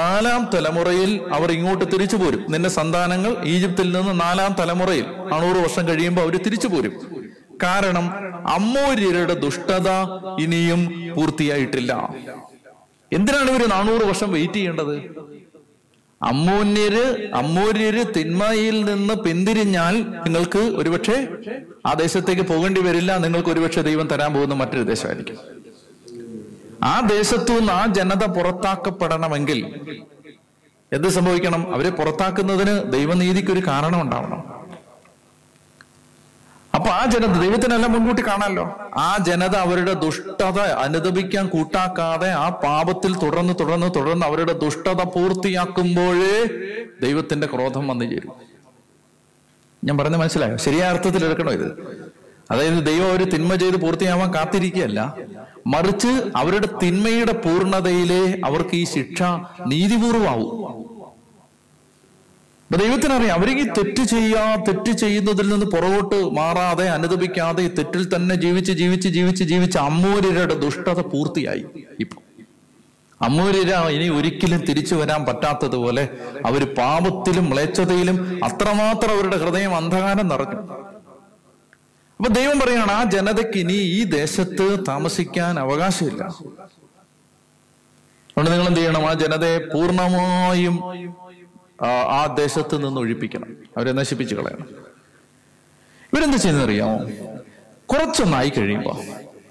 നാലാം 0.00 0.42
തലമുറയിൽ 0.54 1.10
അവർ 1.32 1.52
ഇങ്ങോട്ട് 1.52 1.84
തിരിച്ചു 1.92 2.16
പോരും. 2.16 2.40
നിന്റെ 2.52 2.68
സന്താനങ്ങൾ 2.68 3.32
ഈജിപ്തിൽ 3.44 3.88
നിന്ന് 3.96 4.14
നാലാം 4.20 4.52
തലമുറയിൽ 4.60 5.06
അണൂറ് 5.34 5.58
വർഷം 5.64 5.88
കഴിയുമ്പോൾ 5.88 6.22
അവർ 6.22 6.36
തിരിച്ചു 6.46 6.68
പോരും. 6.68 6.94
കാരണം 7.62 8.06
അമ്മോര്യരുടെ 8.46 9.34
ദുഷ്ടത 9.34 9.88
ഇനിയും 10.40 10.92
പൂർത്തിയായിട്ടില്ല. 11.16 12.14
എന്തിനാണ് 13.12 13.50
ഇവർ 13.50 13.68
നാനൂറ് 13.68 14.04
വർഷം 14.04 14.32
വെയിറ്റ് 14.32 14.54
ചെയ്യേണ്ടത്? 14.54 15.26
അമ്മൂന്യര് 16.22 17.32
അമ്മൂര്യര് 17.32 18.04
തിന്മയിൽ 18.16 18.84
നിന്ന് 18.84 19.14
പിന്തിരിഞ്ഞാൽ 19.14 19.94
നിങ്ങൾക്ക് 19.98 20.58
ഒരുപക്ഷെ 20.58 21.28
ആ 21.86 21.92
ദേശത്തേക്ക് 21.94 22.42
പോകേണ്ടി 22.42 22.80
വരില്ല 22.80 23.16
നിങ്ങൾക്ക് 23.16 23.48
ഒരുപക്ഷെ 23.48 23.80
ദൈവം 23.80 24.06
തരാൻ 24.06 24.34
പോകുന്ന 24.34 24.54
മറ്റൊരു 24.54 24.82
ദേശമായിരിക്കും. 24.82 25.36
ആ 26.82 27.00
ദേശത്തു 27.00 27.52
നിന്ന് 27.52 27.72
ആ 27.72 27.86
ജനത 27.86 28.24
പുറത്താക്കപ്പെടണമെങ്കിൽ 28.24 29.74
എന്ത് 30.92 31.08
സംഭവിക്കണം? 31.08 31.74
അവരെ 31.74 31.90
പുറത്താക്കുന്നതിന് 31.90 32.92
ദൈവനീതിക്ക് 32.92 33.50
ഒരു 33.50 33.60
കാരണം 33.60 34.00
ഉണ്ടാവണം. 34.00 34.44
അപ്പൊ 36.86 36.98
ആ 36.98 37.06
ജനത 37.06 37.38
ദൈവത്തിനെല്ലാം 37.40 37.92
മുൻകൂട്ടി 37.92 38.22
കാണാമല്ലോ 38.26 38.64
ആ 38.96 39.16
ജനത 39.18 39.56
അവരുടെ 39.56 39.92
ദുഷ്ടത 39.94 40.58
അനുദപിക്കാൻ 40.76 41.46
കൂട്ടാക്കാതെ 41.48 42.30
ആ 42.34 42.48
പാപത്തിൽ 42.64 43.16
തുടർന്ന് 43.16 43.54
തുടർന്ന് 43.60 43.94
തുടർന്ന് 43.96 44.26
അവരുടെ 44.26 44.52
ദുഷ്ടത 44.52 45.02
പൂർത്തിയാക്കുമ്പോഴേ 45.14 46.36
ദൈവത്തിന്റെ 47.00 47.46
ക്രോധം 47.46 47.88
വന്നു 47.88 48.04
ചേരും. 48.04 48.32
ഞാൻ 49.84 49.98
പറഞ്ഞ 49.98 50.16
മനസ്സിലായോ? 50.16 50.56
ശരിയായ 50.56 50.88
അർത്ഥത്തിൽ 50.88 51.24
എടുക്കണോ 51.24 51.52
ഇത്? 51.52 51.68
അതായത് 52.50 52.86
ദൈവം 52.86 53.12
ഒരു 53.12 53.24
തിന്മ 53.24 53.54
ചെയ്ത് 53.54 53.76
പൂർത്തിയാവാൻ 53.76 54.34
കാത്തിരിക്കുകയല്ല. 54.34 55.00
മറിച്ച് 55.66 56.12
അവരുടെ 56.36 56.66
തിന്മയുടെ 56.82 57.32
പൂർണതയിലെ 57.38 58.22
അവർക്ക് 58.44 58.74
ഈ 58.74 58.84
ശിക്ഷ 58.84 59.22
നീതിപൂർവമാവും 59.66 60.52
അപ്പൊ 62.66 62.76
ദൈവത്തിനറിയാം 62.76 63.34
അവരെങ്കിൽ 63.34 63.72
തെറ്റ് 63.78 64.02
ചെയ്യാ 64.02 64.56
തെറ്റ് 64.68 64.92
ചെയ്യുന്നതിൽ 64.92 65.48
നിന്ന് 65.48 65.66
പുറകോട്ട് 65.66 66.30
മാറാതെ 66.30 66.88
അനുദപിക്കാതെ 66.88 67.68
തെറ്റിൽ 67.78 68.16
തന്നെ 68.16 68.34
ജീവിച്ച് 68.34 68.72
ജീവിച്ച് 68.72 69.08
ജീവിച്ച് 69.08 69.44
ജീവിച്ച് 69.44 69.78
അമ്മൂര്യരുടെ 69.78 70.54
ദുഷ്ടത 70.54 71.00
പൂർത്തിയായി 71.00 71.64
ഇപ്പൊ. 72.00 72.16
അമ്മൂര്യര 73.22 73.74
ഇനി 73.88 74.08
ഒരിക്കലും 74.08 74.60
തിരിച്ചു 74.66 74.94
വരാൻ 74.94 75.26
പറ്റാത്തതുപോലെ 75.26 76.08
അവർ 76.46 76.74
പാപത്തിലും 76.74 77.50
മ്ലേച്ഛതയിലും 77.50 78.40
അത്രമാത്രം 78.44 79.12
അവരുടെ 79.14 79.36
ഹൃദയം 79.36 79.76
അന്ധകാരം 79.76 80.28
നിറഞ്ഞു. 80.28 80.58
അപ്പൊ 82.20 82.28
ദൈവം 82.28 82.60
പറയാണ് 82.60 82.92
ആ 82.92 83.04
ജനതയ്ക്ക് 83.04 83.58
ഇനി 83.58 83.72
ഈ 83.72 84.04
ദേശത്ത് 84.04 84.84
താമസിക്കാൻ 84.88 85.60
അവകാശമില്ല. 85.60 86.22
അതുകൊണ്ട് 88.30 88.50
നിങ്ങൾ 88.52 88.66
എന്ത് 88.68 88.80
ചെയ്യണം? 88.80 89.06
ആ 89.08 89.14
ജനതയെ 89.14 89.58
പൂർണമായും 89.74 90.76
ആ, 91.84 92.34
ദേശത്ത് 92.38 92.86
നിന്ന് 92.86 93.00
ഒഴിപ്പിക്കണം. 93.00 93.56
അവരെ 93.76 93.92
നശിപ്പിച്ചു 93.92 94.34
കളയണം. 94.34 94.66
ഇവരെന്ത് 96.12 96.36
ചെയ്യുന്നറിയാമോ? 96.36 96.98
കുറച്ചൊന്നായി 97.86 98.48
കഴിയുമ്പോൾ 98.48 99.02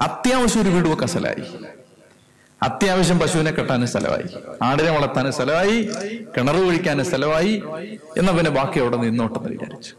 അത്യാവശ്യം 0.03 0.61
ഒരു 0.61 0.69
വീട് 0.69 0.87
വെക്കാൻ 0.87 1.07
സ്ഥലമായി 1.07 1.65
അത്യാവശ്യം 2.63 3.19
പശുവിനെ 3.19 3.51
കെട്ടാനും 3.51 3.87
സ്ഥലമായി. 3.87 4.23
ആടിനെ 4.63 4.91
വളർത്താനും 4.91 5.31
സ്ഥലമായി. 5.31 5.81
കിണർ 6.37 6.65
കുഴിക്കാനും 6.65 7.05
സ്ഥലമായി. 7.05 7.63
എന്നാ 8.17 8.33
പിന്നെ 8.33 8.51
ബാക്കി 8.51 8.79
അവിടെ 8.79 8.97
നിന്നോട്ടെന്ന് 8.97 9.49
വിചാരിച്ചു. 9.49 9.93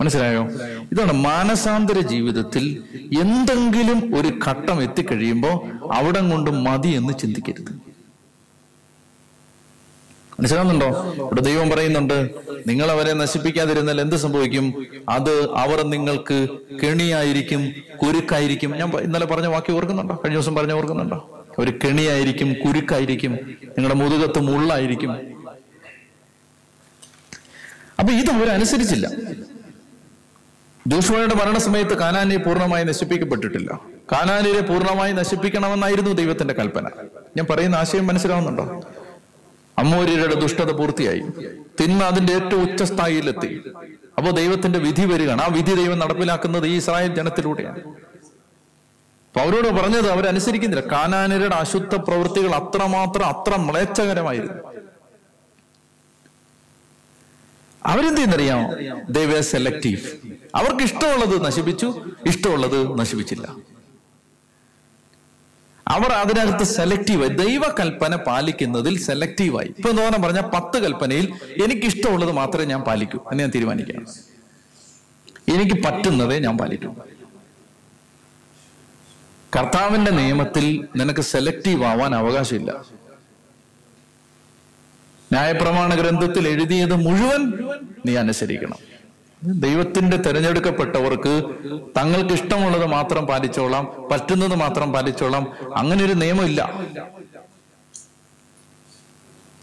മനസ്സിലായോ? 0.00 0.44
ഇതാണ് 0.92 1.12
മാനസാന്തര 1.12 2.00
ജീവിതത്തിൽ 2.00 2.82
എന്തെങ്കിലും 3.20 4.18
ഒരു 4.18 4.28
ഘട്ടം 4.46 4.82
എത്തിക്കഴിയുമ്പോൾ 4.82 5.88
അവിടം 5.92 6.30
കൊണ്ട് 6.30 6.50
മതി 6.50 6.88
എന്ന് 6.88 7.18
ചിന്തിക്കരുത്. 7.18 7.89
മനസ്സിലാവുന്നുണ്ടോ? 10.40 11.14
ഇവിടെ 11.18 11.40
ദൈവം 11.40 11.70
പറയുന്നുണ്ട് 11.70 12.30
നിങ്ങൾ 12.66 12.90
അവരെ 12.90 13.12
നശിപ്പിക്കാതിരുന്നാൽ 13.12 14.00
എന്ത് 14.00 14.16
സംഭവിക്കും? 14.16 14.86
അത് 15.08 15.54
അവർ 15.54 15.82
നിങ്ങൾക്ക് 15.82 16.48
കെണിയായിരിക്കും 16.82 17.72
കുരുക്കായിരിക്കും. 18.02 18.70
ഞാൻ 18.70 18.96
ഇന്നലെ 18.96 19.26
പറഞ്ഞ 19.26 19.46
വാക്യം 19.46 19.76
ഓർക്കുന്നുണ്ടോ? 19.76 20.14
കഴിഞ്ഞ 20.14 20.36
ദിവസം 20.36 20.54
പറഞ്ഞ 20.54 20.72
ഓർക്കുന്നുണ്ടോ? 20.72 21.44
ഒരു 21.58 21.70
കെണിയായിരിക്കും 21.70 22.54
കുരുക്കായിരിക്കും 22.66 23.32
നിങ്ങളുടെ 23.64 23.94
മുതുകത്ത് 23.94 24.40
മുള്ളായിരിക്കും. 24.40 25.12
അപ്പൊ 27.98 28.12
ഇത് 28.12 28.30
അവരനുസരിച്ചില്ല 28.30 29.10
ജോഷുവയുടെ 30.86 31.34
മരണസമയത്ത് 31.34 31.94
കാനാനെ 31.98 32.36
പൂർണമായി 32.36 32.84
നശിപ്പിക്കപ്പെട്ടിട്ടില്ല. 32.84 33.80
കാനാനിനെ 34.12 34.60
പൂർണമായി 34.60 35.12
നശിപ്പിക്കണമെന്നായിരുന്നു 35.12 36.10
ദൈവത്തിന്റെ 36.10 36.54
കൽപ്പന. 36.54 36.86
ഞാൻ 37.36 37.46
പറയുന്ന 37.50 37.76
ആശയം 37.76 38.06
മനസ്സിലാവുന്നുണ്ടോ? 38.06 38.82
അമ്മൂര്യരുടെ 39.80 40.34
ദുഷ്ടത 40.34 40.70
പൂർത്തിയായി. 40.70 41.22
തിന്മ 41.80 42.02
അതിന്റെ 42.02 42.32
ഏറ്റവും 42.32 42.62
ഉച്ചസ്ഥായിയിലെത്തി 42.62 43.50
അപ്പോൾ 44.18 44.30
ദൈവത്തിന്റെ 44.30 44.78
വിധി 44.78 45.04
വരികയാണ്. 45.06 45.42
ആ 45.42 45.46
വിധി 45.46 45.74
ദൈവം 45.74 45.98
നടപ്പിലാക്കുന്നത് 45.98 46.66
ഈ 46.66 46.76
ഇസ്രായേൽ 46.76 47.14
ജനത്തിലൂടെയാണ്. 47.14 47.78
അപ്പൊ 49.28 49.40
അവരോട് 49.40 49.68
പറഞ്ഞത് 49.68 50.10
അവരനുസരിക്കുന്നില്ല. 50.10 50.88
കാനാനരുടെ 50.92 51.54
അശുദ്ധ 51.54 51.94
പ്രവൃത്തികൾ 51.96 52.50
അത്രമാത്രം 52.54 53.26
അത്ര 53.26 53.56
മ്ലേച്ഛകരമായിരുന്നു. 53.56 54.70
അവരെന്ത് 57.86 58.16
ചെയ്യുന്നറിയാമോ? 58.16 58.74
ദൈവ 59.10 59.40
സെലക്റ്റീവ്. 59.40 60.00
അവർക്ക് 60.54 60.82
ഇഷ്ടമുള്ളത് 60.82 61.44
നശിപ്പിച്ചു 61.44 61.88
ഇഷ്ടമുള്ളത് 62.26 62.98
നശിപ്പിച്ചില്ല. 62.98 63.46
അവർ 65.90 66.12
അതിനകത്ത് 66.12 66.64
സെലക്റ്റീവായി 66.64 67.30
ദൈവകൽപ്പന 67.30 68.16
പാലിക്കുന്നതിൽ 68.16 68.98
സെലക്റ്റീവായി 68.98 69.66
ഇപ്പൊ 69.66 69.90
എന്താ 69.90 70.18
പറഞ്ഞ 70.24 70.40
പത്ത് 70.40 70.78
കൽപ്പനയിൽ 70.82 71.32
എനിക്ക് 71.64 71.82
ഇഷ്ടമുള്ളത് 71.82 72.32
മാത്രമേ 72.32 72.64
ഞാൻ 72.64 72.80
പാലിക്കൂ. 72.80 73.18
എന്ന് 73.18 73.40
ഞാൻ 73.40 73.52
തീരുമാനിക്കാം. 73.54 74.06
എനിക്ക് 75.54 75.82
പറ്റുന്നതേ 75.84 76.38
ഞാൻ 76.38 76.58
പാലിക്കൂ. 76.58 76.94
കർത്താവിന്റെ 79.56 80.10
നിയമത്തിൽ 80.10 80.88
നിനക്ക് 80.96 81.20
സെലക്റ്റീവ് 81.20 81.84
ആവാൻ 81.84 82.14
അവകാശമില്ല. 82.14 82.84
ന്യായപ്രമാണ 85.32 85.94
ഗ്രന്ഥത്തിൽ 85.94 86.48
എഴുതിയത് 86.48 86.94
മുഴുവൻ 86.94 87.52
നീ 88.06 88.16
അനുസരിക്കണം. 88.16 88.89
ദൈവത്തിന്റെ 89.42 90.16
തെരഞ്ഞെടുക്കപ്പെട്ടവർക്ക് 90.16 91.44
തങ്ങൾക്ക് 91.98 92.34
ഇഷ്ടമുള്ളത് 92.34 92.86
മാത്രം 92.86 93.26
പാലിച്ചോളാം 93.26 94.08
പറ്റുന്നത് 94.10 94.54
മാത്രം 94.54 94.92
പാലിച്ചോളാം. 94.92 95.52
അങ്ങനെ 95.76 96.04
ഒരു 96.04 96.12
നിയമമില്ല. 96.12 96.70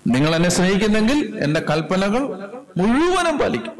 നിങ്ങൾ 0.07 0.35
എന്നെ 0.35 0.49
സ്നേഹിക്കുന്നെങ്കിൽ 0.49 1.39
എന്റെ 1.43 1.59
കൽപ്പനകൾ 1.59 2.21
മുഴുവനും 2.77 3.37
പാലിക്കും. 3.37 3.73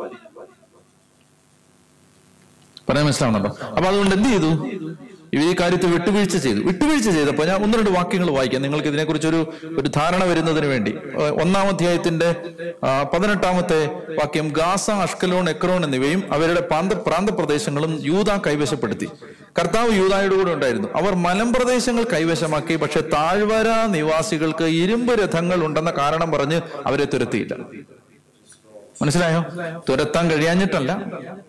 പറയാൻ 2.89 3.05
മനസ്സിലാവുന്നുണ്ടോ? 3.05 3.65
അപ്പൊ 3.67 3.89
അതുകൊണ്ട് 3.89 4.15
എന്ത് 4.15 4.29
ചെയ്തു? 4.29 4.51
ഇവ 5.33 5.41
ഈ 5.51 5.53
കാര്യത്തിൽ 5.59 5.89
വിട്ടുവീഴ്ച 5.91 6.37
ചെയ്തു. 6.37 6.59
വിട്ടുവീഴ്ച 6.59 7.09
ചെയ്തപ്പോൾ 7.09 7.45
ഞാൻ 7.47 7.63
ഒന്ന് 7.63 7.77
രണ്ട് 7.77 7.89
വാക്യങ്ങൾ 7.89 8.29
വായിക്കാം. 8.31 8.61
നിങ്ങൾക്ക് 8.61 8.87
ഇതിനെക്കുറിച്ച് 8.87 9.27
ഒരു 9.27 9.39
ഒരു 9.79 9.89
ധാരണ 9.95 10.23
വരുന്നതിന് 10.23 10.65
വേണ്ടി. 10.65 10.93
ഒന്നാം 11.43 11.67
അധ്യായത്തിന്റെ 11.67 12.29
പതിനെട്ടാമത്തെ 13.13 13.79
വാക്യം 14.19 14.47
ഗാസ 14.57 14.85
അഷ്കലോൺ 15.05 15.49
എക്രോൺ 15.49 15.83
എന്നിവയും 15.85 16.23
അവരുടെ 16.33 16.61
പ്രാന്ത 16.61 16.93
പ്രാന്തപ്രദേശങ്ങളും 17.07 17.93
യൂത 18.03 18.37
കൈവശപ്പെടുത്തി. 18.47 19.09
കർത്താവ് 19.59 19.91
യൂതായുടെ 19.97 20.35
കൂടെ 20.35 20.51
ഉണ്ടായിരുന്നു. 20.53 20.87
അവർ 20.95 21.13
മലമ്പ്രദേശങ്ങൾ 21.27 22.03
കൈവശമാക്കി 22.13 22.75
പക്ഷെ 22.75 23.01
താഴ്വര 23.13 23.69
നിവാസികൾക്ക് 23.95 24.63
ഇരുമ്പ് 24.83 25.13
രഥങ്ങൾ 25.23 25.65
ഉണ്ടെന്ന 25.65 25.93
കാരണം 25.97 26.31
പറഞ്ഞ് 26.31 26.61
അവരെ 26.85 27.05
തുരത്തിയില്ല. 27.13 27.55
മനസ്സിലായോ? 29.01 29.45
തുരത്താൻ 29.89 30.31
കഴിയാഞ്ഞിട്ടല്ല. 30.31 30.91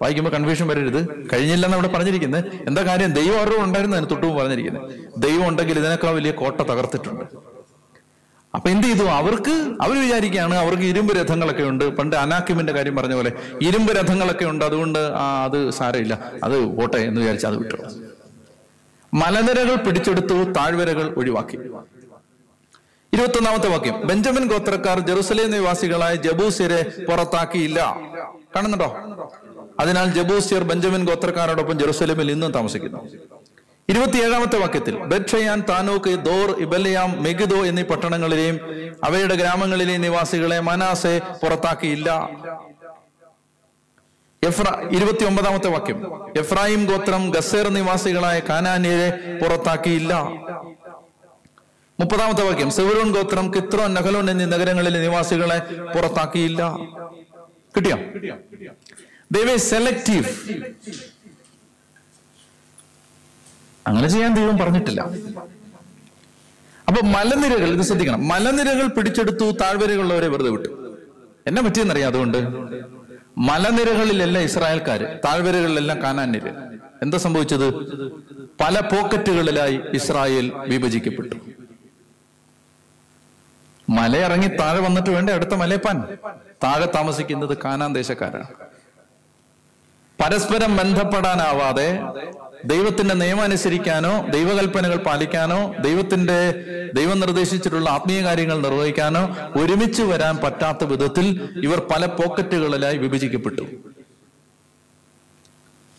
വായിക്കുമ്പോൾ 0.02 0.30
കൺഫ്യൂഷൻ 0.30 0.66
വരരുത്. 0.68 1.28
കഴിഞ്ഞില്ലെന്ന് 1.32 1.76
അവിടെ 1.76 1.88
പറഞ്ഞിരിക്കുന്നത് 1.88 2.44
എന്താ 2.66 2.82
കാര്യം? 2.82 3.11
ദൈവം 3.12 3.40
അറിവ് 3.40 3.58
ഉണ്ടായിരുന്നു 3.58 3.96
അതിന് 3.96 4.11
തൊട്ടും 4.11 4.37
പറഞ്ഞിരിക്കുന്നത് 4.37 4.90
ദൈവം 5.18 5.48
ഉണ്ടെങ്കിൽ 5.48 5.78
ഇതിനേക്കാൾ 5.78 6.11
വലിയ 6.11 6.30
കോട്ട 6.30 6.61
തകർത്തിട്ടുണ്ട്. 6.61 7.24
അപ്പൊ 8.54 8.70
എന്ത് 8.70 8.87
ചെയ്തു? 8.87 9.04
അവർക്ക് 9.04 9.50
അവർ 9.80 10.02
വിചാരിക്കുകയാണ് 10.02 10.54
അവർക്ക് 10.54 10.82
ഇരുമ്പ് 10.82 11.16
രഥങ്ങളൊക്കെ 11.16 11.62
ഉണ്ട്. 11.62 11.96
പണ്ട് 11.96 12.16
അനാക്കിമിന്റെ 12.16 12.72
കാര്യം 12.72 12.96
പറഞ്ഞ 12.96 13.14
പോലെ 13.14 13.32
ഇരുമ്പ് 13.62 13.92
രഥങ്ങളൊക്കെ 13.92 14.44
ഉണ്ട്. 14.44 14.64
അതുകൊണ്ട് 14.64 14.98
ആ 14.98 15.44
അത് 15.44 15.70
സാരമില്ല. 15.70 16.32
അത് 16.44 16.82
ഓട്ടെ 16.82 16.96
എന്ന് 16.96 17.20
വിചാരിച്ച് 17.20 17.46
അത് 17.46 17.56
വിട്ടു. 17.56 17.76
മലനിരകൾ 19.14 19.74
പിടിച്ചെടുത്തു 19.74 20.34
താഴ്വരകൾ 20.34 21.14
ഒഴിവാക്കി. 21.14 21.58
ഇരുപത്തൊന്നാമത്തെ 23.12 23.68
വാക്യം. 23.68 24.07
ബെഞ്ചമിൻ 24.07 24.47
ഗോത്രക്കാർ 24.49 24.99
ജെറുസലേം 25.01 25.51
നിവാസികളായ 25.51 26.14
ജബൂസിയരെ 26.14 26.83
പുറത്താക്കിയില്ല. 27.05 27.97
കാണുന്നുണ്ടോ? 28.57 28.88
അതിനാൽ 29.81 30.12
ജബൂസിയർ 30.12 30.62
ബെഞ്ചമിൻ 30.62 31.05
ഗോത്രക്കാരോടൊപ്പം 31.05 31.79
ജെറുസലേമിൽ 31.79 32.31
ഇന്നും 32.31 32.53
താമസിക്കുന്നു. 32.53 32.99
ഇരുപത്തിയേഴാമത്തെ 33.88 34.59
വാക്യത്തിൽ 34.59 34.99
ബെക്ഷയാൻ 34.99 35.62
താനൂക്ക് 35.68 36.11
ദോർ 36.11 36.51
ഇബലയാം 36.61 37.23
മെഗിദോ 37.23 37.57
എന്നീ 37.57 37.83
പട്ടണങ്ങളിലെയും 37.83 38.57
അവയുടെ 39.05 39.35
ഗ്രാമങ്ങളിലെയും 39.35 40.01
നിവാസികളെ 40.01 40.61
മനാസെ 40.61 41.21
പുറത്താക്കിയില്ല. 41.42 42.31
എഫ്ര 44.42 44.66
ഇരുപത്തി 44.90 45.25
ഒമ്പതാമത്തെ 45.25 45.68
വാക്യം 45.68 45.99
എഫ്രാഹിം 46.38 46.85
ഗോത്രം 46.85 47.31
ഗസേർ 47.31 47.68
നിവാസികളായ 47.68 48.40
കാനാന്യരെ 48.49 49.38
പുറത്താക്കിയില്ല. 49.42 50.14
മുപ്പതാമത്തെ 52.00 52.42
വാക്യം. 52.42 52.70
സെവറോൺ 52.70 53.12
ഗോത്രം 53.12 53.54
കിത്രോൻ 53.54 53.94
നഹലോൺ 53.94 54.30
എന്നീ 54.30 54.44
നഗരങ്ങളിലെ 54.44 55.00
നിവാസികളെ 55.00 55.58
പുറത്താക്കിയില്ല. 55.94 56.78
കിട്ടിയോ? 57.76 57.96
ദൈവേ 59.32 59.56
സെലക്റ്റീവ് 59.56 60.24
അങ്ങനെ 63.87 64.08
ചെയ്യാൻ 64.08 64.34
ദൈവം 64.34 64.58
പറഞ്ഞിട്ടില്ല. 64.58 65.00
അപ്പൊ 66.88 67.06
മലനിരകൾ 67.06 67.68
ഇത് 67.68 67.82
ശ്രദ്ധിക്കണം. 67.82 68.28
മലനിരകൾ 68.28 68.87
പിടിച്ചെടുത്തു 68.87 69.50
താഴ്വരകളുള്ളവരെ 69.50 70.28
വെറുതെ 70.28 70.50
വിട്ടു. 70.50 70.98
എന്നെ 71.46 71.62
പറ്റിയെന്നറിയാം 71.62 72.08
അതുകൊണ്ട്. 72.08 72.38
മലനിരകളിലെല്ലാം 73.38 74.44
ഇസ്രായേൽക്കാര് 74.44 75.00
താഴ്വരകളിലെല്ലാം 75.00 76.02
കാനാന്യര്. 76.02 76.50
എന്താ 77.02 77.18
സംഭവിച്ചത്? 77.18 77.74
പല 78.61 78.80
പോക്കറ്റുകളിലായി 78.80 79.80
ഇസ്രായേൽ 79.94 80.52
വിഭജിക്കപ്പെട്ടു. 80.68 81.37
മല 83.88 84.16
ഇറങ്ങി 84.16 84.46
താഴെ 84.46 84.81
വന്നിട്ട് 84.81 85.11
വേണ്ട 85.11 85.31
അടുത്ത 85.31 85.55
മലയപ്പാൻ? 85.55 86.16
താഴെ 86.64 86.87
താമസിക്കുന്നത് 86.87 87.59
കാനാൻ 87.64 87.94
ദേശക്കാരാണ്. 87.94 88.46
പരസ്പരം 90.18 90.77
ബന്ധപ്പെടാനാവാതെ 90.77 92.01
ദൈവത്തിന്റെ 92.64 93.14
നിയമം 93.14 93.42
അനുസരിക്കാനോ 93.42 94.27
ദൈവകൽപ്പനകൾ 94.27 94.96
പാലിക്കാനോ 94.96 95.74
ദൈവത്തിന്റെ 95.81 96.51
ദൈവം 96.94 97.20
നിർദ്ദേശിച്ചിട്ടുള്ള 97.20 97.90
ആത്മീയ 97.90 98.24
കാര്യങ്ങൾ 98.24 98.61
നിർവഹിക്കാനോ 98.61 99.37
ഒരുമിച്ച് 99.57 100.03
വരാൻ 100.03 100.37
പറ്റാത്ത 100.37 100.85
വിധത്തിൽ 100.85 101.51
ഇവർ 101.62 101.79
പല 101.79 102.07
പോക്കറ്റുകളിലായി 102.07 102.98
വിഭജിക്കപ്പെട്ടു. 102.98 103.62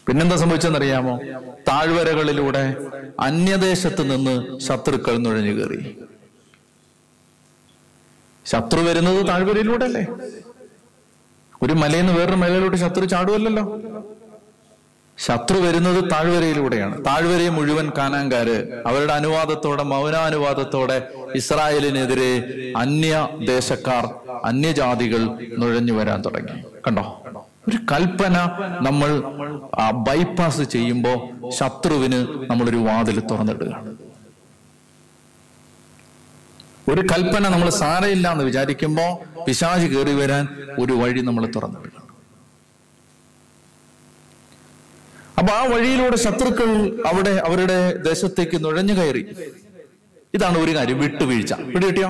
പിന്നെന്താ 0.07 0.35
സംഭവിച്ചെന്നറിയാമോ? 0.35 1.19
താഴ്വരകളിലൂടെ 1.67 2.75
അന്യദേശത്ത് 3.19 4.11
നിന്ന് 4.11 4.59
ശത്രുക്കൾ 4.59 5.17
നുഴഞ്ഞു 5.17 5.51
കയറി 5.51 5.97
ശത്രു 8.51 8.81
വരുന്നത് 8.81 9.27
താഴ്വരയിലൂടെ 9.27 9.85
അല്ലേ 9.85 10.03
ഒരു 11.63 11.73
മലയിൽ 11.73 12.01
നിന്ന് 12.01 12.13
വേറൊരു 12.19 12.35
മലയിലോട്ട് 12.35 12.77
ശത്രു 12.77 13.05
ചാടുമല്ലോ 13.05 13.63
ശത്രു 15.17 15.57
വരുന്നത് 15.57 16.11
താഴ്വരയിലൂടെയാണ്. 16.11 17.05
താഴ്വരയെ 17.05 17.49
മുഴുവൻ 17.49 17.91
കാനാങ്കാര് 17.97 18.55
അവരുടെ 18.87 19.13
അനുവാദത്തോടെ 19.13 19.83
മൗനാനുവാദത്തോടെ 19.83 20.97
ഇസ്രായേലിനെതിരെ 21.35 22.29
അന്യ 22.77 23.13
ദേശക്കാർ 23.47 24.05
അന്യജാതികൾ 24.45 25.23
നുഴഞ്ഞു 25.57 25.93
വരാൻ 25.93 26.21
തുടങ്ങി. 26.21 26.55
കണ്ടോ? 26.87 27.03
ഒരു 27.69 27.77
കൽപ്പന 27.91 28.35
നമ്മൾ 28.87 29.09
ബൈപ്പാസ് 30.07 30.61
ചെയ്യുമ്പോൾ 30.61 31.17
ശത്രുവിന് 31.49 32.19
നമ്മളൊരു 32.51 32.77
വാതിൽ 32.77 33.19
തുറന്നിടുകയാണ് 33.31 33.88
ഒരു 36.89 37.01
കൽപ്പന 37.01 37.49
നമ്മൾ 37.49 37.69
സാരയില്ല 37.69 38.31
എന്ന് 38.31 38.43
വിചാരിക്കുമ്പോൾ 38.43 39.41
പിശാച് 39.43 39.87
കയറി 39.87 40.13
വരാൻ 40.13 40.45
ഒരു 40.79 40.93
വഴി 40.93 41.21
നമ്മൾ 41.21 41.45
തുറന്നിടുക 41.45 41.95
അപ്പൊ 45.39 45.53
ആ 45.53 45.63
വഴിയിലൂടെ 45.63 46.17
ശത്രുക്കൾ 46.17 46.69
അവിടെ 47.05 47.29
അവരുടെ 47.29 47.95
ദേശത്തേക്ക് 47.97 48.63
നുഴഞ്ഞു 48.63 48.93
കയറി. 48.93 49.25
ഇതാണ് 50.33 50.57
ഒരു 50.57 50.75
കാര്യം 50.75 50.99
വിട്ടുവീഴ്ച. 50.99 51.53
പിടികിട്ടിയോ 51.53 52.09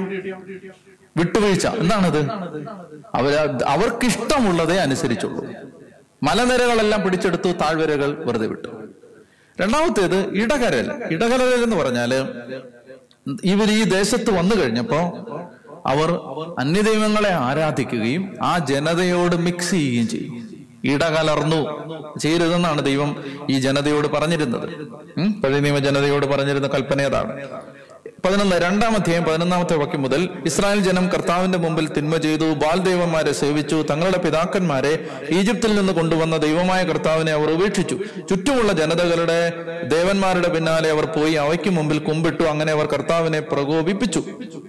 വിട്ടുവീഴ്ച. 1.18 1.68
എന്താണത്? 1.68 2.22
അവർ 3.16 3.34
അവർക്കിഷ്ടമുള്ളതെ 3.66 4.76
അനുസരിച്ചുള്ളൂ. 4.76 5.44
മലനിരകളെല്ലാം 6.24 7.02
പിടിച്ചെടുത്തു 7.02 7.52
താഴ്വരകൾ 7.52 8.24
വെറുതെ 8.24 8.48
വിട്ടു. 8.48 8.68
രണ്ടാമത്തേത് 9.62 10.18
ഇടകരൽ. 10.34 10.92
ഇടകരൽ 11.12 11.64
എന്ന് 11.64 11.76
പറഞ്ഞാൽ 11.76 12.12
ഇവർ 13.44 13.72
ഈ 13.72 13.84
ദേശത്ത് 13.84 14.32
വന്നു 14.40 14.56
കഴിഞ്ഞപ്പോ 14.56 15.00
അവർ 15.86 16.10
അന്യദൈവങ്ങളെ 16.60 17.32
ആരാധിക്കുകയും 17.34 18.24
ആ 18.42 18.58
ജനതയോട് 18.58 19.36
മിക്സ് 19.36 19.72
ചെയ്യുകയും 19.72 20.08
ചെയ്യും. 20.08 20.34
ഇടകലർന്നു 20.84 21.60
ചെയ്യരുതെന്നാണ് 22.20 22.82
ദൈവം 22.82 23.10
ഈ 23.50 23.60
ജനതയോട് 23.60 24.08
പറഞ്ഞിരുന്നത്? 24.08 24.68
പഴയ 25.44 25.60
നിയമ 25.60 25.78
ജനതയോട് 25.78 26.26
പറഞ്ഞിരുന്ന 26.26 26.68
കൽപ്പന 26.68 27.02
ഏതാണ്? 27.02 27.34
പതിനൊന്ന് 28.26 28.56
രണ്ടാം 28.62 28.96
അധ്യായം 28.96 29.24
പതിനൊന്നാമത്തെ 29.24 29.76
വാക്യം 29.76 30.02
മുതൽ 30.02 30.30
ഇസ്രായേൽ 30.46 30.80
ജനം 30.80 31.10
കർത്താവിന്റെ 31.10 31.58
മുമ്പിൽ 31.58 31.90
തിന്മ 31.94 32.18
ചെയ്തു 32.18 32.46
ബാൽദേവന്മാരെ 32.46 33.32
സേവിച്ചു 33.32 33.86
തങ്ങളുടെ 33.92 34.18
പിതാക്കന്മാരെ 34.18 35.08
ഈജിപ്തിൽ 35.30 35.76
നിന്ന് 35.76 35.94
കൊണ്ടുവന്ന 35.94 36.38
ദൈവമായ 36.38 36.84
കർത്താവിനെ 36.84 37.32
അവർ 37.32 37.52
ഉപേക്ഷിച്ചു. 37.52 38.00
ചുറ്റുമുള്ള 38.30 38.74
ജനതകളുടെ 38.74 39.54
ദേവന്മാരുടെ 39.84 40.50
പിന്നാലെ 40.50 40.90
അവർ 40.90 41.06
പോയി 41.06 41.34
അവയ്ക്ക് 41.34 41.70
മുമ്പിൽ 41.70 42.00
കുമ്പിട്ടു 42.00 42.44
അങ്ങനെ 42.44 42.72
അവർ 42.72 42.86
കർത്താവിനെ 42.86 43.40
പ്രകോപിപ്പിച്ചു. 43.40 44.24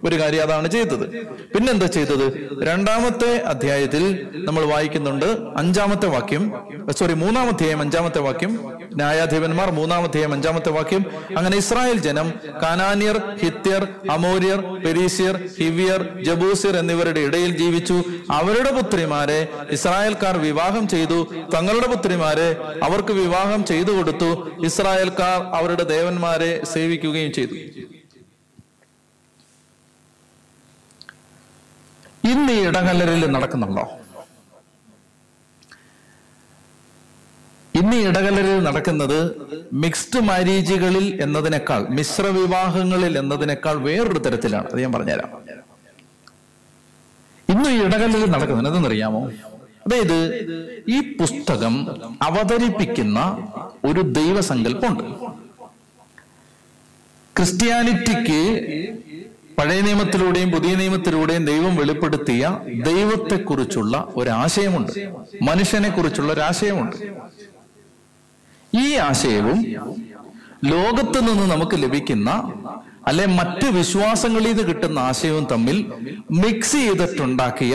ഒരു 0.04 0.20
കാര്യം 0.20 0.42
അതാണ് 0.42 0.70
ചെയ്തത്. 0.70 1.06
പിന്നെന്താ 1.54 1.86
ചെയ്തത്? 1.86 2.26
രണ്ടാമത്തെ 2.62 3.36
അധ്യായത്തിൽ 3.52 4.26
നമ്മൾ 4.34 4.64
വായിക്കുന്നുണ്ട് 4.64 5.26
അഞ്ചാമത്തെ 5.56 6.06
വാക്യം 6.06 6.52
സോറി 6.90 7.12
മൂന്നാം 7.12 7.48
അധ്യായം 7.48 7.80
അഞ്ചാമത്തെ 7.80 8.20
വാക്യം 8.20 8.79
ന്യായാധിപന്മാർ 9.00 9.68
മൂന്നാമത്തെയും 9.78 10.32
അഞ്ചാമത്തെ 10.36 10.70
വാക്യം 10.76 11.02
അങ്ങനെ 11.38 11.56
ഇസ്രായേൽ 11.62 11.98
ജനം 12.06 12.28
കനാനിയർ 12.62 13.16
ഹിത്യർ 13.42 13.82
അമോര്യർ 14.16 14.60
പെരീസിയർ 14.84 15.36
ഹിവിയർ 15.58 16.02
ജബൂസിർ 16.28 16.76
എന്നിവരുടെ 16.82 17.20
ഇടയിൽ 17.28 17.52
ജീവിച്ചു. 17.62 17.96
അവരുടെ 18.38 18.72
പുത്രിമാരെ 18.78 19.40
ഇസ്രായേൽക്കാർ 19.76 20.36
വിവാഹം 20.48 20.84
ചെയ്തു. 20.94 21.18
തങ്ങളുടെ 21.54 21.88
പുത്രിമാരെ 21.94 22.48
അവർക്ക് 22.88 23.12
വിവാഹം 23.22 23.60
ചെയ്തു 23.70 23.92
കൊടുത്തു. 23.98 24.30
ഇസ്രായേൽക്കാർ 24.68 25.38
അവരുടെ 25.60 25.84
ദേവന്മാരെ 25.94 26.52
സേവിക്കുകയും 26.72 27.32
ചെയ്തു. 27.38 27.54
ഇന്ന് 32.32 32.52
ഈ 32.52 32.60
ഇടകലരിൽ 32.68 33.22
നടക്കുന്നുണ്ടോ? 33.34 33.84
ഇന്ന് 37.80 37.96
ഇടകലരിൽ 37.96 38.62
നടക്കുന്നത് 38.62 39.18
മിക്സ്ഡ് 39.72 40.20
മാരേജുകളിൽ 40.20 41.22
എന്നതിനേക്കാൾ 41.22 41.86
മിശ്ര 41.90 42.26
വിവാഹങ്ങളിൽ 42.26 43.18
എന്നതിനേക്കാൾ 43.18 43.74
വേറൊരു 43.74 44.18
തരത്തിലാണ്. 44.18 44.66
അത് 44.72 44.80
ഞാൻ 44.80 44.92
പറഞ്ഞുതരാം. 44.92 45.30
ഇന്ന് 47.48 47.68
ഈ 47.68 47.78
ഇടകലരിൽ 47.82 48.30
നടക്കുന്നത് 48.30 48.66
എന്തെന്നറിയാമോ 48.66 49.30
അതായത് 49.86 50.18
ഈ 50.88 51.16
പുസ്തകം 51.16 51.74
അവതരിപ്പിക്കുന്ന 52.22 53.48
ഒരു 53.84 54.00
ദൈവസങ്കല്പമുണ്ട്. 54.00 55.04
ക്രിസ്ത്യാനിറ്റിക്ക് 57.36 58.40
പഴയ 59.58 59.80
നിയമത്തിലൂടെയും 59.80 60.50
പുതിയ 60.50 60.74
നിയമത്തിലൂടെയും 60.74 61.44
ദൈവം 61.44 61.76
വെളിപ്പെടുത്തിയ 61.76 62.58
ദൈവത്തെക്കുറിച്ചുള്ള 62.84 64.08
ഒരാശയമുണ്ട്. 64.16 64.92
മനുഷ്യനെ 65.42 65.90
കുറിച്ചുള്ള 65.90 66.32
ഒരാശയമുണ്ട്. 66.32 66.96
ഈ 68.78 68.86
ആശയവും 69.08 69.58
ലോകത്ത് 70.72 71.18
നിന്ന് 71.28 71.46
നമുക്ക് 71.52 71.76
ലഭിക്കുന്ന 71.84 72.30
അല്ലെ 73.10 73.26
മറ്റ് 73.38 73.66
വിശ്വാസങ്ങളിൽ 73.78 74.48
നിന്ന് 74.50 74.64
കിട്ടുന്ന 74.68 74.98
ആശയവും 75.10 75.44
തമ്മിൽ 75.52 75.76
മിക്സ് 76.42 76.80
ചെയ്തിട്ടുണ്ടാക്കിയ 76.84 77.74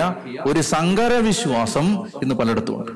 ഒരു 0.49 0.61
സങ്കര 0.73 1.13
വിശ്വാസം 1.29 1.85
ഇന്ന് 2.23 2.35
പലയിടത്തുമുണ്ട്. 2.39 2.91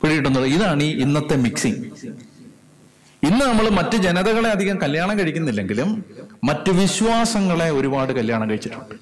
പിടികിട്ടുന്നത് 0.00 0.46
ഇതാണ് 0.56 0.82
ഈ 0.88 0.92
ഇന്നത്തെ 1.04 1.36
മിക്സിങ് 1.46 1.80
ഇന്ന് 3.28 3.44
നമ്മൾ 3.50 3.66
മറ്റ് 3.78 3.96
ജനതകളെ 4.06 4.48
അധികം 4.56 4.76
കല്യാണം 4.84 5.16
കഴിക്കുന്നില്ലെങ്കിലും 5.18 5.90
മറ്റ് 6.48 6.70
വിശ്വാസങ്ങളെ 6.82 7.68
ഒരുപാട് 7.78 8.12
കല്യാണം 8.18 8.46
കഴിച്ചിട്ടുണ്ട്. 8.50 8.94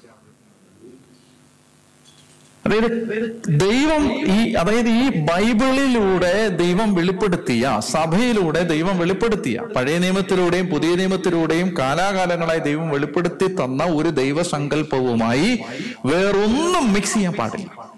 അതായത് 2.65 3.41
ദൈവം 3.47 4.03
ഈ 4.11 4.53
അതായത് 4.53 4.89
ഈ 4.89 5.09
ബൈബിളിലൂടെ 5.09 6.47
ദൈവം 6.47 6.93
വെളിപ്പെടുത്തിയ 6.93 7.79
സഭയിലൂടെ 7.79 8.63
ദൈവം 8.63 8.99
വെളിപ്പെടുത്തിയ 8.99 9.59
പഴയ 9.75 9.97
നിയമത്തിലൂടെയും 9.97 10.67
പുതിയ 10.67 10.95
നിയമത്തിലൂടെയും 10.95 11.77
കാലാകാലങ്ങളായി 11.79 12.59
ദൈവം 12.59 12.89
വെളിപ്പെടുത്തി 12.89 13.47
തന്ന 13.55 13.83
ഒരു 13.83 14.09
ദൈവസങ്കല്പവുമായി 14.09 15.59
വേറൊന്നും 16.05 16.93
മിക്സ് 16.93 17.13
ചെയ്യാൻ 17.13 17.33
പാടില്ല. 17.33 17.91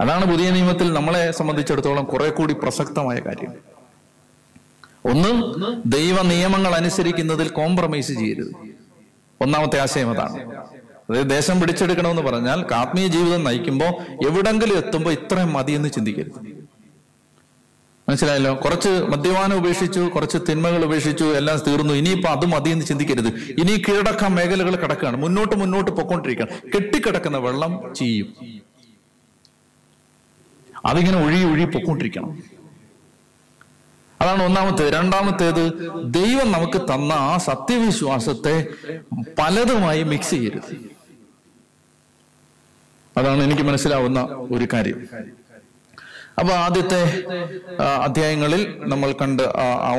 അതാണ് 0.00 0.32
പുതിയ 0.32 0.50
നിയമത്തിൽ 0.50 0.92
നമ്മളെ 0.92 1.30
സംബന്ധിച്ചിടത്തോളം 1.30 2.04
കുറെ 2.04 2.30
കൂടി 2.30 2.54
പ്രസക്തമായ 2.54 3.18
കാര്യം. 3.18 3.52
ഒന്ന് 5.04 5.30
ദൈവ 5.86 6.22
നിയമങ്ങൾ 6.22 6.74
അനുസരിക്കുന്നതിൽ 6.74 7.48
കോംപ്രമൈസ് 7.48 8.12
ചെയ്യരുത്. 8.12 8.52
ഒന്നാമത്തെ 9.40 9.78
ആശയം 9.78 10.10
അതാണ്. 10.10 10.68
അതായത് 11.10 11.30
ദേശം 11.30 11.60
പിടിച്ചെടുക്കണമെന്ന് 11.60 12.22
പറഞ്ഞാൽ 12.22 12.74
ആത്മീയ 12.74 13.06
ജീവിതം 13.06 13.44
നയിക്കുമ്പോൾ 13.44 13.92
എവിടെങ്കിലും 14.26 14.76
എത്തുമ്പോൾ 14.76 15.10
ഇത്രയും 15.10 15.52
മതി 15.52 15.72
എന്ന് 15.72 15.88
ചിന്തിക്കരുത്. 15.88 16.40
മനസ്സിലായല്ലോ? 18.08 18.54
കുറച്ച് 18.54 18.88
മദ്യപാനം 18.88 19.56
ഉപേക്ഷിച്ചു 19.56 20.00
കുറച്ച് 20.00 20.38
തിന്മകൾ 20.48 20.84
ഉപേക്ഷിച്ചു 20.84 21.24
എല്ലാം 21.24 21.58
തീർന്നു. 21.66 21.94
ഇനിയിപ്പോൾ 21.94 22.28
അത് 22.28 22.68
എന്ന് 22.68 22.84
ചിന്തിക്കരുത്. 22.84 23.26
ഇനി 23.26 23.82
കീഴടക്കാൻ 23.88 24.34
മേഖലകൾ 24.34 24.76
കിടക്കുകയാണ്. 24.76 25.16
മുന്നോട്ട് 25.16 25.56
മുന്നോട്ട് 25.56 25.90
പൊക്കോണ്ടിരിക്കുകയാണ് 25.90 26.72
കെട്ടിക്കിടക്കുന്ന 26.76 27.38
വെള്ളം 27.38 27.94
ചെയ്യും 27.94 28.28
അതിങ്ങനെ 30.86 31.24
ഒഴുകി 31.26 31.44
ഒഴുകി 31.44 31.64
പൊക്കോണ്ടിരിക്കണം 31.64 32.42
അതാണ് 34.20 34.42
ഒന്നാമത്തെ. 34.42 34.90
രണ്ടാമത്തേത് 34.90 35.64
ദൈവം 36.04 36.52
നമുക്ക് 36.52 36.78
തന്ന 36.80 37.12
ആ 37.12 37.36
സത്യവിശ്വാസത്തെ 37.36 38.68
പലതുമായി 39.38 40.02
മിക്സ് 40.02 40.30
ചെയ്യരുത്. 40.30 40.97
അതാണ് 43.18 43.40
എനിക്ക് 43.42 43.62
മനസ്സിലാവുന്ന 43.62 44.20
ഒരു 44.56 44.66
കാര്യം. 44.72 45.00
അപ്പൊ 46.40 46.52
ആദ്യത്തെ 46.54 47.00
അധ്യായങ്ങളിൽ 48.06 48.62
നമ്മൾ 48.92 49.12
കണ്ട് 49.12 49.42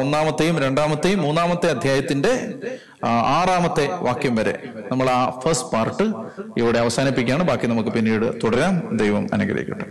ഒന്നാമത്തെയും 0.01 0.59
രണ്ടാമത്തെയും 0.59 1.19
മൂന്നാമത്തെ 1.21 1.67
അധ്യായത്തിന്റെ 1.69 2.33
ആറാമത്തെ 3.39 3.85
വാക്യം 4.07 4.35
വരെ 4.35 4.53
നമ്മൾ 4.91 5.09
ആ 5.09 5.39
ഫസ്റ്റ് 5.43 5.71
പാർട്ട് 5.73 6.05
ഇവിടെ 6.57 6.79
അവസാനിപ്പിക്കുകയാണ്. 6.79 7.43
ബാക്കി 7.43 7.67
നമുക്ക് 7.67 7.89
പിന്നീട് 7.89 8.27
തുടരാം. 8.43 8.75
ദൈവം 8.97 9.27
അനുഗ്രഹിക്കട്ടെ. 9.33 9.85